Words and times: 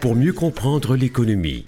Pour 0.00 0.14
mieux 0.14 0.32
comprendre 0.32 0.96
l'économie, 0.96 1.64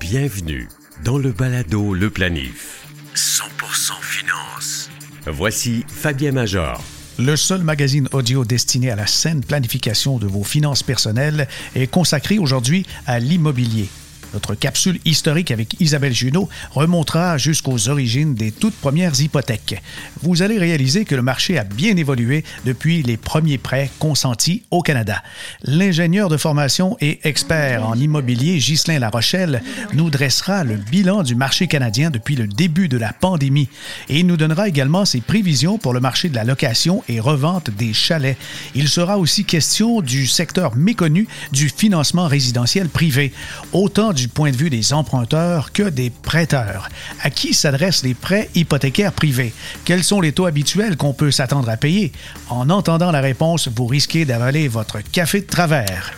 bienvenue 0.00 0.68
dans 1.04 1.18
le 1.18 1.32
balado 1.32 1.94
Le 1.94 2.10
Planif. 2.10 2.86
100% 3.14 3.92
finance. 4.02 4.90
Voici 5.26 5.84
Fabien 5.88 6.32
Major. 6.32 6.82
Le 7.18 7.36
seul 7.36 7.62
magazine 7.62 8.08
audio 8.12 8.44
destiné 8.44 8.90
à 8.90 8.96
la 8.96 9.06
saine 9.06 9.42
planification 9.42 10.18
de 10.18 10.26
vos 10.26 10.44
finances 10.44 10.82
personnelles 10.82 11.48
est 11.74 11.86
consacré 11.86 12.38
aujourd'hui 12.38 12.86
à 13.06 13.18
l'immobilier. 13.18 13.88
Notre 14.34 14.54
capsule 14.54 15.00
historique 15.04 15.50
avec 15.50 15.80
Isabelle 15.80 16.12
Junot 16.12 16.48
remontera 16.72 17.38
jusqu'aux 17.38 17.88
origines 17.88 18.34
des 18.34 18.52
toutes 18.52 18.74
premières 18.74 19.18
hypothèques. 19.20 19.82
Vous 20.22 20.42
allez 20.42 20.58
réaliser 20.58 21.04
que 21.04 21.14
le 21.14 21.22
marché 21.22 21.58
a 21.58 21.64
bien 21.64 21.96
évolué 21.96 22.44
depuis 22.66 23.02
les 23.02 23.16
premiers 23.16 23.58
prêts 23.58 23.90
consentis 23.98 24.62
au 24.70 24.82
Canada. 24.82 25.22
L'ingénieur 25.62 26.28
de 26.28 26.36
formation 26.36 26.96
et 27.00 27.20
expert 27.24 27.86
en 27.86 27.94
immobilier 27.94 28.58
Ghislain 28.58 28.98
Larochelle 28.98 29.62
nous 29.94 30.10
dressera 30.10 30.64
le 30.64 30.76
bilan 30.76 31.22
du 31.22 31.34
marché 31.34 31.66
canadien 31.66 32.10
depuis 32.10 32.36
le 32.36 32.46
début 32.46 32.88
de 32.88 32.98
la 32.98 33.12
pandémie 33.12 33.68
et 34.08 34.22
nous 34.22 34.36
donnera 34.36 34.68
également 34.68 35.04
ses 35.04 35.20
prévisions 35.20 35.78
pour 35.78 35.92
le 35.92 36.00
marché 36.00 36.28
de 36.28 36.34
la 36.34 36.44
location 36.44 37.02
et 37.08 37.20
revente 37.20 37.70
des 37.70 37.92
chalets. 37.92 38.36
Il 38.74 38.88
sera 38.88 39.18
aussi 39.18 39.44
question 39.44 40.00
du 40.00 40.26
secteur 40.26 40.76
méconnu 40.76 41.26
du 41.52 41.68
financement 41.68 42.26
résidentiel 42.26 42.88
privé, 42.88 43.32
autant 43.72 44.12
du 44.18 44.28
point 44.28 44.50
de 44.50 44.56
vue 44.56 44.70
des 44.70 44.92
emprunteurs 44.92 45.72
que 45.72 45.84
des 45.84 46.10
prêteurs. 46.10 46.88
À 47.22 47.30
qui 47.30 47.54
s'adressent 47.54 48.02
les 48.02 48.14
prêts 48.14 48.50
hypothécaires 48.54 49.12
privés? 49.12 49.54
Quels 49.84 50.02
sont 50.02 50.20
les 50.20 50.32
taux 50.32 50.46
habituels 50.46 50.96
qu'on 50.96 51.12
peut 51.12 51.30
s'attendre 51.30 51.68
à 51.68 51.76
payer? 51.76 52.12
En 52.48 52.68
entendant 52.68 53.10
la 53.10 53.20
réponse, 53.20 53.68
vous 53.68 53.86
risquez 53.86 54.24
d'avaler 54.24 54.68
votre 54.68 55.00
café 55.00 55.40
de 55.40 55.46
travers. 55.46 56.12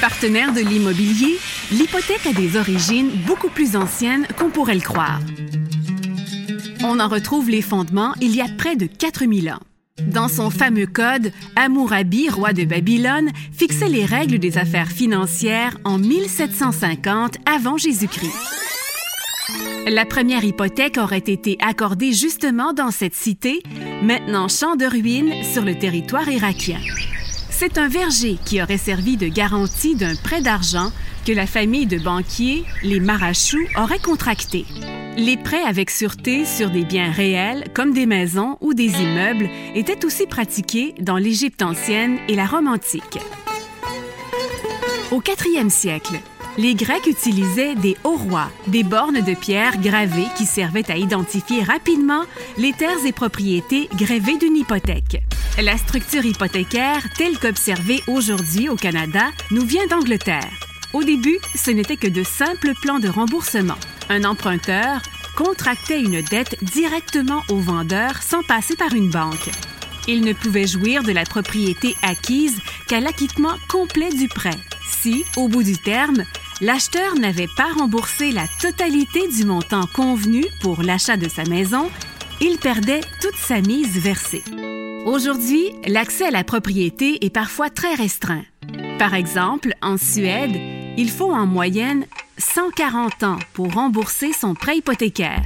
Partenaire 0.00 0.52
de 0.52 0.60
l'immobilier, 0.60 1.38
l'hypothèque 1.70 2.26
a 2.26 2.32
des 2.32 2.56
origines 2.56 3.10
beaucoup 3.26 3.50
plus 3.50 3.76
anciennes 3.76 4.26
qu'on 4.38 4.50
pourrait 4.50 4.74
le 4.74 4.80
croire. 4.80 5.20
On 6.82 6.98
en 6.98 7.08
retrouve 7.08 7.48
les 7.50 7.62
fondements 7.62 8.14
il 8.20 8.34
y 8.34 8.40
a 8.40 8.46
près 8.58 8.76
de 8.76 8.86
4000 8.86 9.50
ans. 9.50 9.60
Dans 10.06 10.28
son 10.28 10.50
fameux 10.50 10.86
code, 10.86 11.32
Hammurabi, 11.56 12.28
roi 12.28 12.52
de 12.52 12.64
Babylone, 12.64 13.30
fixait 13.52 13.88
les 13.88 14.04
règles 14.04 14.38
des 14.38 14.58
affaires 14.58 14.90
financières 14.90 15.76
en 15.84 15.98
1750 15.98 17.36
avant 17.46 17.76
Jésus-Christ. 17.76 18.34
La 19.88 20.04
première 20.04 20.44
hypothèque 20.44 20.98
aurait 20.98 21.18
été 21.18 21.56
accordée 21.60 22.12
justement 22.12 22.72
dans 22.72 22.90
cette 22.90 23.14
cité, 23.14 23.62
maintenant 24.02 24.48
champ 24.48 24.76
de 24.76 24.86
ruines 24.86 25.42
sur 25.42 25.64
le 25.64 25.76
territoire 25.76 26.28
irakien. 26.28 26.78
C'est 27.50 27.76
un 27.76 27.88
verger 27.88 28.38
qui 28.44 28.62
aurait 28.62 28.78
servi 28.78 29.16
de 29.16 29.28
garantie 29.28 29.96
d'un 29.96 30.14
prêt 30.16 30.40
d'argent 30.40 30.92
que 31.26 31.32
la 31.32 31.46
famille 31.46 31.86
de 31.86 31.98
banquiers, 31.98 32.64
les 32.82 33.00
Marachou, 33.00 33.58
aurait 33.76 33.98
contracté. 33.98 34.64
Les 35.16 35.36
prêts 35.36 35.62
avec 35.62 35.90
sûreté 35.90 36.44
sur 36.44 36.70
des 36.70 36.84
biens 36.84 37.10
réels, 37.10 37.64
comme 37.74 37.92
des 37.92 38.06
maisons 38.06 38.56
ou 38.60 38.74
des 38.74 38.90
immeubles, 39.02 39.48
étaient 39.74 40.04
aussi 40.04 40.26
pratiqués 40.26 40.94
dans 41.00 41.16
l'Égypte 41.16 41.62
ancienne 41.62 42.18
et 42.28 42.34
la 42.34 42.46
Rome 42.46 42.68
antique. 42.68 43.18
Au 45.10 45.20
4e 45.20 45.68
siècle, 45.68 46.20
les 46.56 46.74
Grecs 46.74 47.06
utilisaient 47.06 47.74
des 47.74 47.96
rois, 48.04 48.50
des 48.68 48.82
bornes 48.82 49.20
de 49.20 49.34
pierre 49.34 49.80
gravées 49.80 50.28
qui 50.36 50.46
servaient 50.46 50.90
à 50.90 50.96
identifier 50.96 51.62
rapidement 51.62 52.22
les 52.58 52.72
terres 52.72 53.04
et 53.04 53.12
propriétés 53.12 53.88
grévées 53.94 54.38
d'une 54.38 54.56
hypothèque. 54.56 55.22
La 55.62 55.76
structure 55.76 56.24
hypothécaire, 56.24 57.02
telle 57.16 57.38
qu'observée 57.38 58.00
aujourd'hui 58.06 58.68
au 58.68 58.76
Canada, 58.76 59.24
nous 59.50 59.66
vient 59.66 59.86
d'Angleterre. 59.88 60.50
Au 60.92 61.04
début, 61.04 61.38
ce 61.54 61.70
n'était 61.70 61.96
que 61.96 62.08
de 62.08 62.22
simples 62.22 62.72
plans 62.80 62.98
de 62.98 63.08
remboursement. 63.08 63.78
Un 64.10 64.24
emprunteur 64.24 65.02
contractait 65.36 66.00
une 66.00 66.20
dette 66.20 66.56
directement 66.62 67.44
au 67.48 67.58
vendeur 67.58 68.20
sans 68.22 68.42
passer 68.42 68.74
par 68.74 68.92
une 68.92 69.08
banque. 69.08 69.50
Il 70.08 70.22
ne 70.22 70.32
pouvait 70.32 70.66
jouir 70.66 71.04
de 71.04 71.12
la 71.12 71.22
propriété 71.22 71.94
acquise 72.02 72.58
qu'à 72.88 72.98
l'acquittement 72.98 73.54
complet 73.68 74.10
du 74.10 74.26
prêt. 74.26 74.58
Si, 74.84 75.24
au 75.36 75.46
bout 75.46 75.62
du 75.62 75.78
terme, 75.78 76.24
l'acheteur 76.60 77.14
n'avait 77.14 77.48
pas 77.56 77.68
remboursé 77.78 78.32
la 78.32 78.46
totalité 78.60 79.28
du 79.28 79.44
montant 79.44 79.86
convenu 79.86 80.44
pour 80.60 80.82
l'achat 80.82 81.16
de 81.16 81.28
sa 81.28 81.44
maison, 81.44 81.88
il 82.40 82.58
perdait 82.58 83.02
toute 83.22 83.36
sa 83.36 83.60
mise 83.60 83.96
versée. 83.96 84.42
Aujourd'hui, 85.06 85.70
l'accès 85.86 86.26
à 86.26 86.30
la 86.32 86.42
propriété 86.42 87.24
est 87.24 87.30
parfois 87.30 87.70
très 87.70 87.94
restreint. 87.94 88.42
Par 88.98 89.14
exemple, 89.14 89.72
en 89.82 89.96
Suède, 89.96 90.79
il 90.96 91.10
faut 91.10 91.32
en 91.32 91.46
moyenne 91.46 92.06
140 92.38 93.22
ans 93.22 93.38
pour 93.52 93.72
rembourser 93.72 94.32
son 94.32 94.54
prêt 94.54 94.78
hypothécaire. 94.78 95.42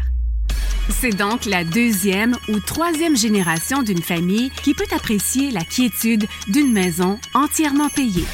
C'est 0.90 1.16
donc 1.16 1.46
la 1.46 1.64
deuxième 1.64 2.36
ou 2.48 2.60
troisième 2.60 3.16
génération 3.16 3.82
d'une 3.82 4.02
famille 4.02 4.50
qui 4.62 4.74
peut 4.74 4.84
apprécier 4.94 5.50
la 5.50 5.62
quiétude 5.62 6.26
d'une 6.48 6.72
maison 6.72 7.18
entièrement 7.34 7.88
payée. 7.88 8.26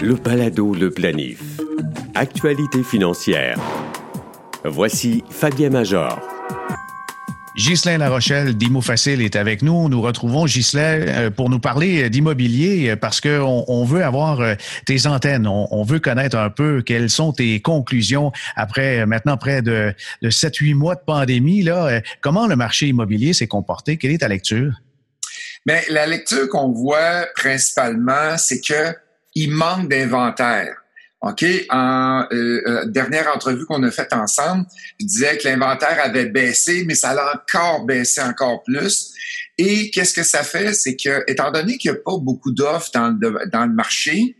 Le 0.00 0.14
balado 0.14 0.74
Le 0.74 0.90
Planif. 0.90 1.42
Actualité 2.14 2.82
financière. 2.82 3.58
Voici 4.64 5.24
Fabien 5.30 5.70
Major. 5.70 6.35
Ghislain 7.56 7.96
Larochelle 7.96 8.54
d'Imo 8.54 8.82
Facile 8.82 9.22
est 9.22 9.34
avec 9.34 9.62
nous. 9.62 9.88
Nous 9.88 10.02
retrouvons 10.02 10.44
Ghislain 10.44 11.00
euh, 11.00 11.30
pour 11.30 11.48
nous 11.48 11.58
parler 11.58 12.10
d'immobilier 12.10 12.90
euh, 12.90 12.96
parce 12.96 13.22
qu'on 13.22 13.64
on 13.66 13.84
veut 13.84 14.04
avoir 14.04 14.40
euh, 14.40 14.54
tes 14.84 15.06
antennes. 15.06 15.46
On, 15.46 15.82
veut 15.82 15.98
connaître 15.98 16.36
un 16.36 16.50
peu 16.50 16.82
quelles 16.82 17.08
sont 17.08 17.32
tes 17.32 17.60
conclusions 17.60 18.30
après 18.56 19.06
maintenant 19.06 19.38
près 19.38 19.62
de, 19.62 19.94
de 20.20 20.30
7-8 20.30 20.74
mois 20.74 20.96
de 20.96 21.00
pandémie. 21.06 21.62
Là. 21.62 22.02
Comment 22.20 22.46
le 22.46 22.56
marché 22.56 22.88
immobilier 22.88 23.32
s'est 23.32 23.46
comporté? 23.46 23.96
Quelle 23.96 24.10
est 24.10 24.18
ta 24.18 24.28
lecture? 24.28 24.72
Bien, 25.64 25.80
la 25.88 26.06
lecture 26.06 26.48
qu'on 26.48 26.72
voit 26.72 27.26
principalement, 27.36 28.36
c'est 28.36 28.60
que 28.60 28.94
il 29.34 29.50
manque 29.50 29.88
d'inventaire. 29.88 30.74
OK, 31.22 31.44
en 31.70 32.26
euh, 32.30 32.62
euh, 32.66 32.84
dernière 32.86 33.34
entrevue 33.34 33.64
qu'on 33.64 33.82
a 33.82 33.90
faite 33.90 34.12
ensemble, 34.12 34.66
je 35.00 35.06
disais 35.06 35.38
que 35.38 35.48
l'inventaire 35.48 35.98
avait 36.02 36.26
baissé, 36.26 36.84
mais 36.86 36.94
ça 36.94 37.10
a 37.10 37.34
encore 37.34 37.84
baissé 37.86 38.20
encore 38.20 38.62
plus. 38.62 39.12
Et 39.58 39.90
qu'est-ce 39.90 40.12
que 40.12 40.22
ça 40.22 40.42
fait? 40.42 40.74
C'est 40.74 40.94
que, 40.94 41.24
étant 41.26 41.50
donné 41.50 41.78
qu'il 41.78 41.90
n'y 41.90 41.96
a 41.96 42.00
pas 42.00 42.18
beaucoup 42.18 42.52
d'offres 42.52 42.90
dans 42.92 43.16
le, 43.18 43.48
dans 43.50 43.64
le 43.64 43.72
marché, 43.72 44.36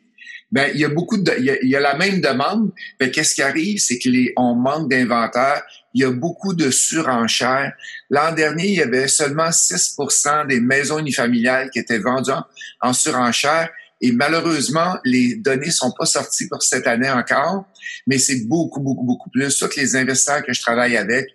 ben 0.53 0.71
il 0.75 0.81
y 0.81 0.85
a 0.85 0.89
beaucoup 0.89 1.17
de, 1.17 1.33
il 1.39 1.69
y 1.69 1.77
a, 1.77 1.81
la 1.81 1.97
même 1.97 2.21
demande. 2.21 2.71
mais 3.01 3.11
qu'est-ce 3.11 3.35
qui 3.35 3.43
arrive, 3.43 3.79
c'est 3.79 3.99
que 3.99 4.09
les, 4.09 4.33
on 4.37 4.55
manque 4.55 4.91
d'inventaire. 4.91 5.63
Il 5.95 6.03
y 6.03 6.05
a 6.05 6.11
beaucoup 6.11 6.53
de 6.53 6.71
surenchères. 6.71 7.73
L'an 8.11 8.33
dernier, 8.33 8.69
il 8.69 8.75
y 8.75 8.83
avait 8.83 9.09
seulement 9.09 9.49
6% 9.49 10.47
des 10.47 10.61
maisons 10.61 10.99
unifamiliales 10.99 11.71
qui 11.71 11.79
étaient 11.79 11.99
vendues 11.99 12.33
en, 12.33 12.45
en 12.83 12.93
surenchère. 12.93 13.71
Et 14.01 14.13
malheureusement, 14.13 14.99
les 15.05 15.37
données 15.37 15.71
sont 15.71 15.93
pas 15.99 16.07
sorties 16.07 16.49
pour 16.49 16.63
cette 16.63 16.87
année 16.87 17.11
encore, 17.11 17.67
mais 18.07 18.19
c'est 18.19 18.47
beaucoup, 18.47 18.81
beaucoup, 18.81 19.05
beaucoup 19.05 19.31
plus. 19.31 19.57
Tous 19.59 19.75
les 19.77 19.97
investisseurs 19.97 20.45
que 20.45 20.53
je 20.53 20.61
travaille 20.61 20.97
avec 20.97 21.27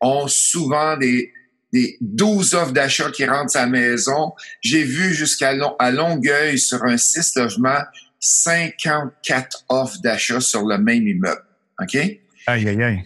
ont 0.00 0.26
souvent 0.26 0.96
des, 0.96 1.32
des 1.72 1.96
12 2.00 2.54
offres 2.54 2.72
d'achat 2.72 3.10
qui 3.10 3.24
rentrent 3.24 3.56
à 3.56 3.62
la 3.62 3.66
maison. 3.66 4.32
J'ai 4.60 4.82
vu 4.82 5.14
jusqu'à 5.14 5.54
à 5.78 5.90
Longueuil 5.90 6.58
sur 6.58 6.82
un 6.84 6.96
6 6.96 7.36
logements 7.36 7.82
54 8.20 9.64
offres 9.68 10.00
d'achat 10.02 10.40
sur 10.40 10.66
le 10.66 10.78
même 10.78 11.06
immeuble. 11.06 11.44
OK? 11.80 11.94
Aïe, 11.94 12.68
aïe, 12.68 12.82
aïe. 12.82 13.04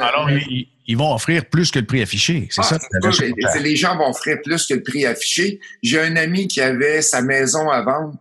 Alors, 0.00 0.28
ils, 0.30 0.96
vont 0.96 1.14
offrir 1.14 1.44
plus 1.46 1.70
que 1.70 1.78
le 1.78 1.86
prix 1.86 2.02
affiché, 2.02 2.48
c'est 2.50 2.62
ah, 2.62 2.78
ça? 2.78 3.58
les 3.60 3.76
gens 3.76 3.96
vont 3.96 4.08
offrir 4.08 4.38
plus 4.42 4.66
que 4.66 4.74
le 4.74 4.82
prix 4.82 5.06
affiché. 5.06 5.60
J'ai 5.82 6.00
un 6.00 6.16
ami 6.16 6.48
qui 6.48 6.60
avait 6.60 7.02
sa 7.02 7.22
maison 7.22 7.70
à 7.70 7.82
vendre. 7.82 8.16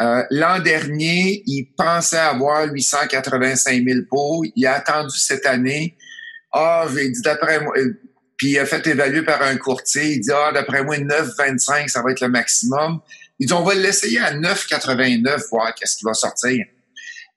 Euh, 0.00 0.22
l'an 0.30 0.58
dernier, 0.60 1.42
il 1.46 1.66
pensait 1.76 2.16
avoir 2.16 2.72
885 2.72 3.84
000 3.84 4.00
pots. 4.08 4.44
Il 4.56 4.66
a 4.66 4.74
attendu 4.74 5.16
cette 5.18 5.46
année. 5.46 5.96
Ah, 6.52 6.86
j'ai 6.94 7.10
dit 7.10 7.20
d'après 7.22 7.60
moi, 7.60 7.74
euh, 7.76 7.94
puis 8.36 8.50
il 8.50 8.58
a 8.58 8.66
fait 8.66 8.86
évaluer 8.86 9.22
par 9.22 9.42
un 9.42 9.56
courtier. 9.56 10.14
Il 10.14 10.20
dit, 10.20 10.30
ah, 10.34 10.50
d'après 10.52 10.82
moi, 10.82 10.96
9,25, 10.96 11.88
ça 11.88 12.02
va 12.02 12.10
être 12.10 12.20
le 12.20 12.28
maximum. 12.28 13.00
Il 13.38 13.46
dit, 13.46 13.52
on 13.52 13.62
va 13.62 13.74
l'essayer 13.74 14.18
à 14.18 14.34
9,89, 14.34 15.48
voir 15.50 15.74
qu'est-ce 15.74 15.96
qui 15.96 16.04
va 16.04 16.14
sortir. 16.14 16.64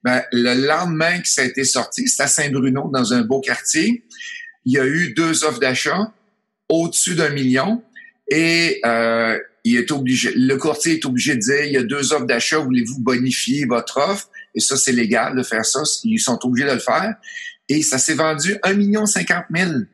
Ben, 0.05 0.21
le 0.31 0.67
lendemain 0.67 1.19
que 1.19 1.27
ça 1.27 1.41
a 1.41 1.45
été 1.45 1.63
sorti, 1.63 2.07
c'est 2.07 2.21
à 2.21 2.27
Saint-Bruno, 2.27 2.91
dans 2.93 3.11
un 3.11 3.23
beau 3.23 3.41
quartier. 3.41 4.03
Il 4.63 4.73
y 4.73 4.77
a 4.77 4.85
eu 4.85 5.15
deux 5.15 5.43
offres 5.43 5.59
d'achat 5.59 6.13
au-dessus 6.69 7.15
d'un 7.15 7.31
million 7.31 7.81
et 8.29 8.81
euh, 8.85 9.35
il 9.63 9.77
est 9.77 9.89
obligé, 9.89 10.31
le 10.35 10.57
courtier 10.57 10.93
est 10.93 11.05
obligé 11.05 11.33
de 11.33 11.39
dire 11.39 11.63
il 11.63 11.73
y 11.73 11.77
a 11.77 11.83
deux 11.83 12.13
offres 12.13 12.27
d'achat, 12.27 12.59
voulez-vous 12.59 12.99
bonifier 12.99 13.65
votre 13.65 13.97
offre? 13.97 14.29
Et 14.53 14.59
ça, 14.59 14.77
c'est 14.77 14.91
légal 14.91 15.35
de 15.35 15.41
faire 15.41 15.65
ça. 15.65 15.81
Ils 16.03 16.19
sont 16.19 16.37
obligés 16.45 16.67
de 16.67 16.73
le 16.73 16.79
faire. 16.79 17.15
Et 17.67 17.81
ça 17.81 17.97
s'est 17.97 18.13
vendu 18.13 18.57
un 18.61 18.73
million 18.73 19.07
cinquante 19.07 19.49
mille. 19.49 19.87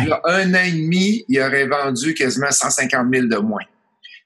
Il 0.00 0.08
y 0.08 0.12
a 0.12 0.20
un 0.24 0.52
an 0.52 0.64
et 0.64 0.72
demi, 0.72 1.24
il 1.28 1.40
aurait 1.40 1.66
vendu 1.66 2.14
quasiment 2.14 2.50
150 2.50 3.06
000 3.12 3.26
de 3.28 3.36
moins. 3.36 3.62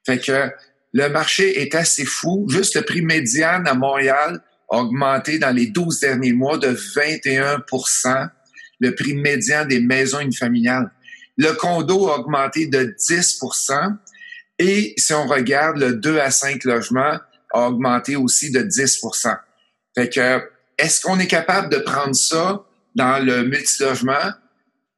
Fait 0.06 0.19
que 0.19 0.50
le 0.94 1.08
marché 1.08 1.60
est 1.60 1.75
assez 1.75 2.06
fou. 2.06 2.46
Juste 2.48 2.76
le 2.76 2.82
prix 2.82 3.02
médian 3.02 3.62
à 3.66 3.75
Montréal 3.75 4.40
augmenté 4.68 5.38
dans 5.38 5.54
les 5.54 5.66
12 5.66 6.00
derniers 6.00 6.32
mois 6.32 6.58
de 6.58 6.68
21 6.68 7.62
le 8.80 8.94
prix 8.94 9.14
médian 9.14 9.64
des 9.64 9.80
maisons 9.80 10.20
unifamiliales. 10.20 10.90
Le 11.36 11.52
condo 11.52 12.08
a 12.08 12.18
augmenté 12.18 12.66
de 12.66 12.94
10% 12.98 13.96
et 14.58 14.94
si 14.96 15.12
on 15.12 15.26
regarde 15.26 15.78
le 15.78 15.94
2 15.94 16.18
à 16.18 16.30
5 16.30 16.64
logements 16.64 17.18
a 17.52 17.68
augmenté 17.68 18.16
aussi 18.16 18.50
de 18.50 18.60
10% 18.60 19.36
Fait 19.94 20.08
que 20.08 20.42
est-ce 20.78 21.00
qu'on 21.00 21.19
est 21.19 21.26
capable 21.26 21.70
de 21.70 21.78
prendre 21.78 22.14
ça 22.14 22.64
dans 22.94 23.24
le 23.24 23.44
multilogement? 23.44 24.32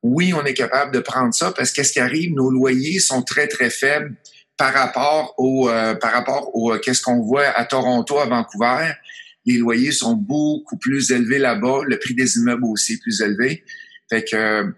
Oui, 0.03 0.33
on 0.33 0.45
est 0.45 0.55
capable 0.55 0.93
de 0.93 1.01
prendre 1.01 1.35
ça 1.35 1.53
parce 1.53 1.73
qu'est-ce 1.73 1.93
qui 1.93 2.01
arrive? 2.01 2.35
Nos 2.35 2.51
loyers 2.51 2.99
sont 3.01 3.23
très, 3.23 3.49
très 3.49 3.71
faibles 3.71 4.15
par 4.57 4.73
rapport 4.73 5.35
au, 5.39 5.69
euh, 5.69 5.95
par 5.95 6.13
rapport 6.13 6.55
au, 6.55 6.73
euh, 6.73 6.79
qu'est-ce 6.79 7.03
qu'on 7.03 7.21
voit 7.21 7.47
à 7.47 7.65
Toronto, 7.65 8.19
à 8.19 8.27
Vancouver. 8.27 8.93
Les 9.49 9.57
loyers 9.57 9.93
sont 9.93 10.15
beaucoup 10.15 10.77
plus 10.77 11.11
élevés 11.11 11.39
là-bas. 11.39 11.81
Le 11.87 11.99
prix 11.99 12.15
des 12.15 12.37
immeubles 12.37 12.67
aussi 12.67 12.93
est 12.93 13.03
plus 13.03 13.23
élevé. 13.23 13.65
Fait 14.11 14.23
que 14.23 14.75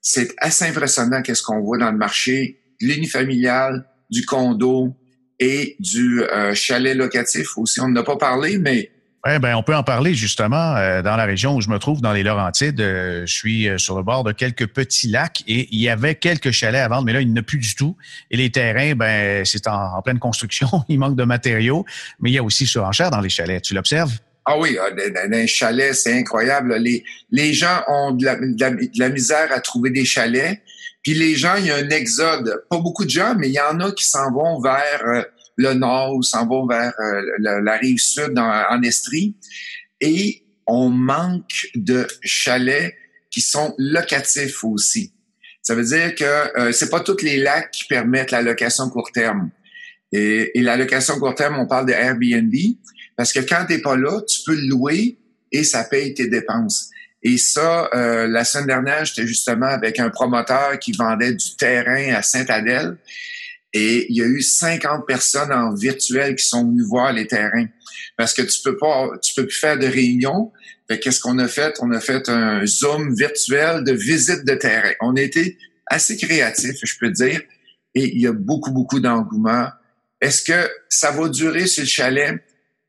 c'est 0.00 0.34
assez 0.38 0.64
impressionnant 0.64 1.20
qu'est-ce 1.20 1.42
qu'on 1.42 1.60
voit 1.60 1.76
dans 1.76 1.90
le 1.90 1.98
marché. 1.98 2.58
L'unifamilial, 2.80 3.86
du 4.08 4.24
condo 4.24 4.96
et 5.38 5.76
du 5.80 6.22
euh, 6.22 6.54
chalet 6.54 6.96
locatif 6.96 7.58
aussi. 7.58 7.78
On 7.80 7.90
n'a 7.90 8.04
pas 8.04 8.16
parlé, 8.16 8.56
mais 8.56 8.90
oui, 9.26 9.38
ben, 9.38 9.54
on 9.54 9.62
peut 9.62 9.74
en 9.74 9.82
parler 9.82 10.14
justement 10.14 10.76
euh, 10.76 11.02
dans 11.02 11.16
la 11.16 11.24
région 11.24 11.56
où 11.56 11.60
je 11.60 11.68
me 11.68 11.78
trouve, 11.78 12.00
dans 12.00 12.12
les 12.12 12.22
Laurentides. 12.22 12.80
Euh, 12.80 13.26
je 13.26 13.32
suis 13.32 13.68
sur 13.78 13.96
le 13.96 14.02
bord 14.02 14.24
de 14.24 14.32
quelques 14.32 14.66
petits 14.66 15.08
lacs 15.08 15.42
et 15.46 15.68
il 15.70 15.80
y 15.80 15.88
avait 15.88 16.14
quelques 16.14 16.50
chalets 16.50 16.80
à 16.80 16.88
vendre, 16.88 17.04
mais 17.04 17.12
là, 17.12 17.20
il 17.20 17.28
n'y 17.28 17.32
en 17.32 17.42
a 17.42 17.42
plus 17.42 17.58
du 17.58 17.74
tout. 17.74 17.96
Et 18.30 18.36
les 18.36 18.50
terrains, 18.50 18.94
ben, 18.94 19.44
c'est 19.44 19.66
en, 19.66 20.00
pleine 20.02 20.18
construction. 20.18 20.68
il 20.88 20.98
manque 20.98 21.16
de 21.16 21.24
matériaux, 21.24 21.84
mais 22.20 22.30
il 22.30 22.34
y 22.34 22.38
a 22.38 22.42
aussi 22.42 22.66
surenchère 22.66 23.10
dans 23.10 23.20
les 23.20 23.30
chalets. 23.30 23.62
Tu 23.62 23.74
l'observes? 23.74 24.12
Ah 24.44 24.56
oui, 24.58 24.78
ah, 24.80 24.90
un 25.32 25.46
chalet, 25.46 25.92
c'est 25.92 26.16
incroyable. 26.16 26.76
Les, 26.76 27.02
les 27.32 27.52
gens 27.52 27.82
ont 27.88 28.12
de 28.12 28.24
la, 28.24 28.36
de 28.36 28.98
la 28.98 29.08
misère 29.08 29.50
à 29.50 29.60
trouver 29.60 29.90
des 29.90 30.04
chalets. 30.04 30.60
Puis 31.02 31.14
les 31.14 31.34
gens, 31.34 31.56
il 31.56 31.66
y 31.66 31.70
a 31.70 31.76
un 31.76 31.88
exode. 31.90 32.64
Pas 32.70 32.78
beaucoup 32.78 33.04
de 33.04 33.10
gens, 33.10 33.34
mais 33.36 33.48
il 33.48 33.54
y 33.54 33.60
en 33.60 33.80
a 33.80 33.90
qui 33.90 34.04
s'en 34.04 34.30
vont 34.32 34.60
vers 34.60 35.02
euh, 35.04 35.22
le 35.56 35.74
nord 35.74 36.14
ou 36.14 36.22
s'en 36.22 36.46
vont 36.46 36.66
vers 36.66 36.92
euh, 37.00 37.22
la, 37.38 37.76
rive 37.76 37.98
sud 37.98 38.38
en, 38.38 38.82
Estrie. 38.82 39.36
Et 40.00 40.44
on 40.66 40.90
manque 40.90 41.68
de 41.74 42.06
chalets 42.22 42.94
qui 43.30 43.40
sont 43.40 43.74
locatifs 43.78 44.62
aussi. 44.64 45.12
Ça 45.62 45.74
veut 45.74 45.84
dire 45.84 46.14
que 46.14 46.58
euh, 46.58 46.72
c'est 46.72 46.90
pas 46.90 47.00
tous 47.00 47.22
les 47.22 47.38
lacs 47.38 47.70
qui 47.70 47.84
permettent 47.86 48.30
la 48.30 48.42
location 48.42 48.88
court 48.88 49.10
terme. 49.12 49.50
Et, 50.12 50.52
la 50.56 50.76
location 50.76 51.18
court 51.18 51.34
terme, 51.34 51.58
on 51.58 51.66
parle 51.66 51.86
de 51.86 51.92
Airbnb, 51.92 52.54
parce 53.16 53.32
que 53.32 53.40
quand 53.40 53.64
t'es 53.66 53.80
pas 53.80 53.96
là, 53.96 54.20
tu 54.22 54.40
peux 54.46 54.54
le 54.54 54.68
louer 54.68 55.18
et 55.50 55.64
ça 55.64 55.84
paye 55.84 56.14
tes 56.14 56.28
dépenses. 56.28 56.90
Et 57.22 57.38
ça, 57.38 57.90
euh, 57.92 58.28
la 58.28 58.44
semaine 58.44 58.66
dernière, 58.66 59.04
j'étais 59.04 59.26
justement 59.26 59.66
avec 59.66 59.98
un 59.98 60.10
promoteur 60.10 60.78
qui 60.78 60.92
vendait 60.92 61.32
du 61.32 61.56
terrain 61.56 62.14
à 62.14 62.22
Saint-Adèle. 62.22 62.96
Et 63.78 64.06
il 64.08 64.16
y 64.16 64.22
a 64.22 64.26
eu 64.26 64.40
50 64.40 65.06
personnes 65.06 65.52
en 65.52 65.74
virtuel 65.74 66.34
qui 66.34 66.46
sont 66.46 66.66
venues 66.66 66.82
voir 66.82 67.12
les 67.12 67.26
terrains. 67.26 67.66
Parce 68.16 68.32
que 68.32 68.40
tu 68.40 68.62
peux 68.64 68.78
pas, 68.78 69.10
tu 69.22 69.34
peux 69.34 69.46
plus 69.46 69.58
faire 69.58 69.78
de 69.78 69.86
réunions. 69.86 70.50
qu'est-ce 70.88 71.20
qu'on 71.20 71.38
a 71.38 71.46
fait? 71.46 71.74
On 71.82 71.90
a 71.92 72.00
fait 72.00 72.26
un 72.30 72.64
Zoom 72.64 73.14
virtuel 73.14 73.84
de 73.84 73.92
visite 73.92 74.46
de 74.46 74.54
terrain. 74.54 74.92
On 75.02 75.14
a 75.16 75.20
été 75.20 75.58
assez 75.84 76.16
créatifs, 76.16 76.78
je 76.82 76.94
peux 76.98 77.10
dire. 77.10 77.42
Et 77.94 78.14
il 78.14 78.18
y 78.18 78.26
a 78.26 78.32
beaucoup, 78.32 78.70
beaucoup 78.70 78.98
d'engouement. 78.98 79.68
Est-ce 80.22 80.42
que 80.42 80.70
ça 80.88 81.10
va 81.10 81.28
durer 81.28 81.66
sur 81.66 81.82
le 81.82 81.88
chalet? 81.88 82.42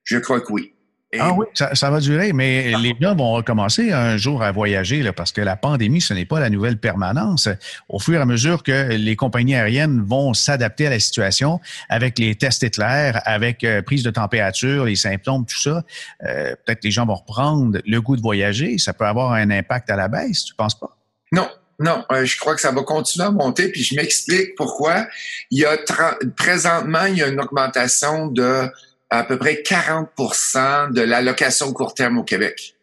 Je 0.05 0.19
crois 0.19 0.39
que 0.39 0.53
oui. 0.53 0.73
Ah 1.17 1.31
oui, 1.31 1.45
ça, 1.53 1.89
va 1.89 2.01
durer, 2.01 2.33
mais 2.33 2.73
les 2.81 2.93
gens 2.99 3.15
vont 3.15 3.31
recommencer 3.31 3.93
un 3.93 4.17
jour 4.17 4.43
à 4.43 4.51
voyager 4.51 5.01
là, 5.03 5.13
parce 5.13 5.31
que 5.31 5.39
la 5.39 5.55
pandémie, 5.55 6.01
ce 6.01 6.13
n'est 6.13 6.25
pas 6.25 6.41
la 6.41 6.49
nouvelle 6.49 6.77
permanence. 6.77 7.47
Au 7.87 7.97
fur 7.97 8.15
et 8.15 8.21
à 8.21 8.25
mesure 8.25 8.61
que 8.61 8.89
les 8.89 9.15
compagnies 9.15 9.55
aériennes 9.55 10.03
vont 10.05 10.33
s'adapter 10.33 10.87
à 10.87 10.89
la 10.89 10.99
situation 10.99 11.61
avec 11.87 12.19
les 12.19 12.35
tests 12.35 12.63
éclairs, 12.63 13.21
avec 13.23 13.63
euh, 13.63 13.81
prise 13.81 14.03
de 14.03 14.11
température, 14.11 14.83
les 14.83 14.97
symptômes, 14.97 15.45
tout 15.45 15.59
ça, 15.59 15.83
euh, 16.25 16.53
peut-être 16.65 16.83
les 16.83 16.91
gens 16.91 17.05
vont 17.05 17.15
reprendre 17.15 17.79
le 17.85 18.01
goût 18.01 18.17
de 18.17 18.21
voyager. 18.21 18.77
Ça 18.77 18.91
peut 18.91 19.05
avoir 19.05 19.31
un 19.31 19.49
impact 19.49 19.89
à 19.89 19.95
la 19.95 20.09
baisse, 20.09 20.43
tu 20.43 20.55
penses 20.55 20.77
pas? 20.77 20.97
Non, 21.31 21.47
non, 21.79 22.03
euh, 22.11 22.25
je 22.25 22.37
crois 22.37 22.55
que 22.55 22.61
ça 22.61 22.71
va 22.71 22.81
continuer 22.83 23.27
à 23.27 23.31
monter, 23.31 23.69
puis 23.71 23.83
je 23.83 23.95
m'explique 23.95 24.55
pourquoi. 24.55 25.07
Il 25.51 25.59
y 25.59 25.65
a 25.65 25.77
présentement, 26.35 27.05
il 27.05 27.17
y 27.17 27.23
a 27.23 27.27
une 27.27 27.39
augmentation 27.39 28.27
de 28.27 28.69
à 29.09 29.23
peu 29.23 29.37
près 29.37 29.61
40 29.61 30.09
de 30.91 31.01
l'allocation 31.01 31.71
court 31.73 31.93
terme 31.93 32.17
au 32.17 32.23
Québec. 32.23 32.75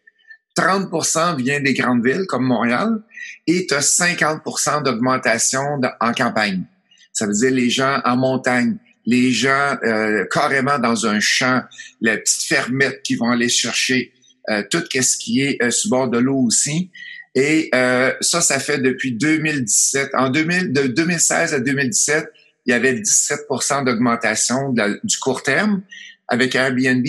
30 0.55 1.37
vient 1.37 1.59
des 1.59 1.73
grandes 1.73 2.05
villes 2.05 2.25
comme 2.27 2.45
Montréal 2.45 3.01
et 3.47 3.67
tu 3.67 3.73
as 3.73 3.81
50 3.81 4.41
d'augmentation 4.83 5.79
en 5.99 6.13
campagne. 6.13 6.63
Ça 7.11 7.27
veut 7.27 7.33
dire 7.33 7.51
les 7.51 7.69
gens 7.69 8.01
en 8.05 8.17
montagne, 8.17 8.77
les 9.05 9.31
gens 9.31 9.77
euh, 9.83 10.25
carrément 10.31 10.79
dans 10.79 11.05
un 11.05 11.19
champ, 11.19 11.61
les 12.01 12.17
petites 12.17 12.47
fermettes 12.47 13.01
qui 13.03 13.15
vont 13.15 13.29
aller 13.29 13.49
chercher 13.49 14.13
euh, 14.49 14.63
tout 14.69 14.83
ce 14.91 15.17
qui 15.17 15.41
est 15.41 15.61
euh, 15.63 15.71
sous 15.71 15.89
bord 15.89 16.09
de 16.09 16.19
l'eau 16.19 16.37
aussi. 16.37 16.91
Et 17.33 17.69
euh, 17.73 18.13
ça, 18.21 18.41
ça 18.41 18.59
fait 18.59 18.77
depuis 18.77 19.11
2017. 19.11 20.11
En 20.13 20.29
2000, 20.29 20.71
de 20.71 20.83
2016 20.83 21.53
à 21.53 21.59
2017, 21.59 22.31
il 22.65 22.71
y 22.71 22.73
avait 22.73 22.93
17 22.93 23.41
d'augmentation 23.85 24.73
du 25.03 25.17
court 25.17 25.43
terme 25.43 25.81
avec 26.27 26.55
Airbnb. 26.55 27.05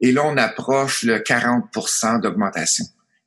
Et 0.00 0.12
là, 0.12 0.22
on 0.24 0.36
approche 0.36 1.02
le 1.02 1.18
40% 1.18 2.20
d'augmentation. 2.20 2.84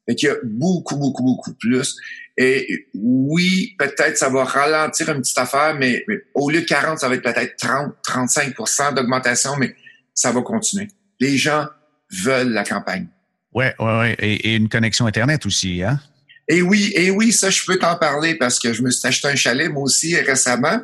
Fait 0.07 0.15
qu'il 0.15 0.29
y 0.29 0.31
a 0.31 0.35
beaucoup, 0.43 0.95
beaucoup, 0.95 1.23
beaucoup 1.23 1.53
plus. 1.53 1.97
Et 2.37 2.87
oui, 2.93 3.75
peut-être 3.79 4.17
ça 4.17 4.29
va 4.29 4.43
ralentir 4.43 5.09
une 5.09 5.21
petite 5.21 5.37
affaire, 5.37 5.75
mais, 5.75 6.05
au 6.35 6.49
lieu 6.49 6.61
de 6.61 6.65
40, 6.65 6.99
ça 6.99 7.09
va 7.09 7.15
être 7.15 7.23
peut-être 7.23 7.55
30, 7.57 7.95
35% 8.05 8.93
d'augmentation, 8.93 9.55
mais 9.57 9.75
ça 10.13 10.31
va 10.31 10.41
continuer. 10.41 10.87
Les 11.19 11.37
gens 11.37 11.65
veulent 12.11 12.53
la 12.53 12.63
campagne. 12.63 13.07
Ouais, 13.53 13.73
ouais, 13.79 13.99
ouais. 13.99 14.15
Et, 14.19 14.55
une 14.55 14.69
connexion 14.69 15.07
Internet 15.07 15.45
aussi, 15.45 15.81
hein? 15.81 15.99
Et 16.47 16.61
oui, 16.61 16.93
et 16.95 17.11
oui, 17.11 17.33
ça, 17.33 17.49
je 17.49 17.61
peux 17.65 17.77
t'en 17.77 17.97
parler 17.97 18.35
parce 18.35 18.59
que 18.59 18.71
je 18.71 18.81
me 18.81 18.89
suis 18.89 19.05
acheté 19.05 19.27
un 19.27 19.35
chalet, 19.35 19.69
moi 19.69 19.83
aussi, 19.83 20.15
récemment. 20.15 20.79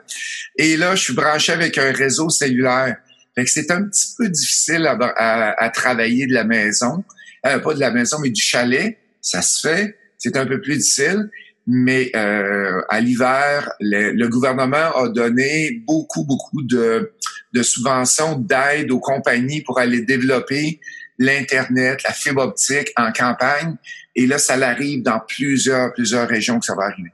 Et 0.57 0.75
là, 0.75 0.95
je 0.95 1.03
suis 1.03 1.13
branché 1.13 1.53
avec 1.53 1.77
un 1.77 1.93
réseau 1.93 2.29
cellulaire. 2.29 2.97
C'est 3.45 3.71
un 3.71 3.83
petit 3.83 4.13
peu 4.17 4.29
difficile 4.29 4.85
à, 4.87 5.69
travailler 5.73 6.27
de 6.27 6.33
la 6.33 6.43
maison. 6.43 7.03
Euh, 7.45 7.59
pas 7.59 7.73
de 7.73 7.79
la 7.79 7.91
maison, 7.91 8.19
mais 8.19 8.29
du 8.29 8.41
chalet. 8.41 8.97
Ça 9.21 9.41
se 9.41 9.67
fait. 9.67 9.97
C'est 10.17 10.37
un 10.37 10.45
peu 10.45 10.61
plus 10.61 10.77
difficile. 10.77 11.29
Mais 11.65 12.11
euh, 12.15 12.81
à 12.89 12.99
l'hiver, 12.99 13.71
le, 13.79 14.27
gouvernement 14.27 14.95
a 14.95 15.09
donné 15.09 15.81
beaucoup, 15.87 16.25
beaucoup 16.25 16.61
de, 16.63 17.13
de 17.53 17.63
subventions, 17.63 18.37
d'aide 18.37 18.91
aux 18.91 18.99
compagnies 18.99 19.61
pour 19.61 19.79
aller 19.79 20.01
développer 20.01 20.79
l'Internet, 21.17 22.03
la 22.03 22.11
fibre 22.11 22.41
optique 22.41 22.91
en 22.97 23.11
campagne. 23.11 23.75
Et 24.15 24.27
là, 24.27 24.37
ça 24.37 24.53
arrive 24.55 25.03
dans 25.03 25.19
plusieurs, 25.19 25.93
plusieurs 25.93 26.27
régions 26.27 26.59
que 26.59 26.65
ça 26.65 26.75
va 26.75 26.83
arriver. 26.83 27.11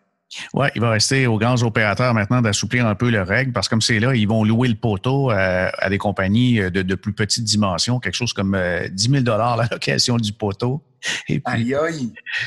Oui, 0.54 0.68
il 0.76 0.82
va 0.82 0.92
rester 0.92 1.28
aux 1.28 1.38
grands 1.38 1.62
opérateurs 1.64 2.14
maintenant 2.14 2.42
d'assouplir 2.42 2.86
un 2.86 2.96
peu 2.96 3.10
leurs 3.10 3.28
règles 3.28 3.52
parce 3.52 3.68
que 3.68 3.72
comme 3.72 3.82
c'est 3.82 4.00
là, 4.00 4.14
ils 4.14 4.28
vont 4.28 4.44
louer 4.44 4.68
le 4.68 4.76
poteau 4.76 5.32
euh, 5.32 5.70
à, 5.78 5.90
des 5.90 5.98
compagnies 5.98 6.60
de, 6.60 6.82
de, 6.82 6.96
plus 6.96 7.14
petites 7.14 7.44
dimensions, 7.44 8.00
quelque 8.00 8.16
chose 8.16 8.34
comme 8.34 8.58
10 8.92 9.10
000 9.10 9.24
la 9.26 9.68
location 9.72 10.18
du 10.18 10.34
poteau. 10.34 10.84
Et 11.28 11.40
puis, 11.40 11.74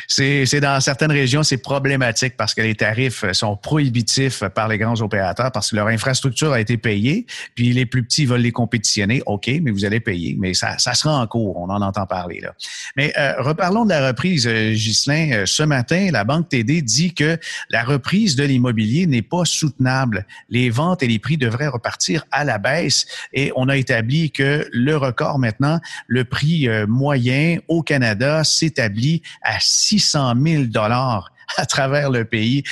C'est, 0.08 0.60
dans 0.60 0.80
certaines 0.80 1.12
régions, 1.12 1.42
c'est 1.42 1.58
problématique 1.58 2.36
parce 2.36 2.54
que 2.54 2.62
les 2.62 2.74
tarifs 2.74 3.30
sont 3.32 3.56
prohibitifs 3.56 4.44
par 4.54 4.68
les 4.68 4.78
grands 4.78 5.00
opérateurs 5.00 5.52
parce 5.52 5.70
que 5.70 5.76
leur 5.76 5.88
infrastructure 5.88 6.52
a 6.52 6.60
été 6.60 6.76
payée, 6.76 7.26
puis 7.54 7.72
les 7.72 7.86
plus 7.86 8.02
petits 8.02 8.26
veulent 8.26 8.40
les 8.40 8.52
compétitionner. 8.52 9.22
OK, 9.26 9.50
mais 9.62 9.70
vous 9.70 9.84
allez 9.84 10.00
payer. 10.00 10.36
Mais 10.38 10.54
ça, 10.54 10.78
ça 10.78 10.94
sera 10.94 11.20
en 11.20 11.26
cours, 11.26 11.56
on 11.56 11.70
en 11.70 11.82
entend 11.82 12.06
parler. 12.06 12.40
là. 12.40 12.54
Mais 12.96 13.12
euh, 13.18 13.34
reparlons 13.38 13.84
de 13.84 13.90
la 13.90 14.06
reprise, 14.08 14.46
euh, 14.46 14.72
Ghislain. 14.72 15.30
Euh, 15.32 15.46
ce 15.46 15.62
matin, 15.62 16.08
la 16.12 16.24
Banque 16.24 16.48
TD 16.48 16.82
dit 16.82 17.14
que 17.14 17.38
la 17.70 17.84
reprise 17.84 18.36
de 18.36 18.44
l'immobilier 18.44 19.06
n'est 19.06 19.22
pas 19.22 19.44
soutenable. 19.44 20.26
Les 20.48 20.70
ventes 20.70 21.02
et 21.02 21.06
les 21.06 21.18
prix 21.18 21.36
devraient 21.36 21.68
repartir 21.68 22.24
à 22.30 22.44
la 22.44 22.58
baisse 22.58 23.06
et 23.32 23.52
on 23.56 23.68
a 23.68 23.76
établi 23.76 24.30
que 24.30 24.68
le 24.72 24.96
record 24.96 25.38
maintenant, 25.38 25.80
le 26.06 26.24
prix 26.24 26.68
moyen 26.86 27.58
au 27.68 27.82
Canada, 27.82 28.41
s'établit 28.44 29.22
à 29.42 29.58
600 29.60 30.34
000 30.44 30.64
dollars 30.64 31.32
à 31.56 31.66
travers 31.66 32.10
le 32.10 32.24
pays. 32.24 32.64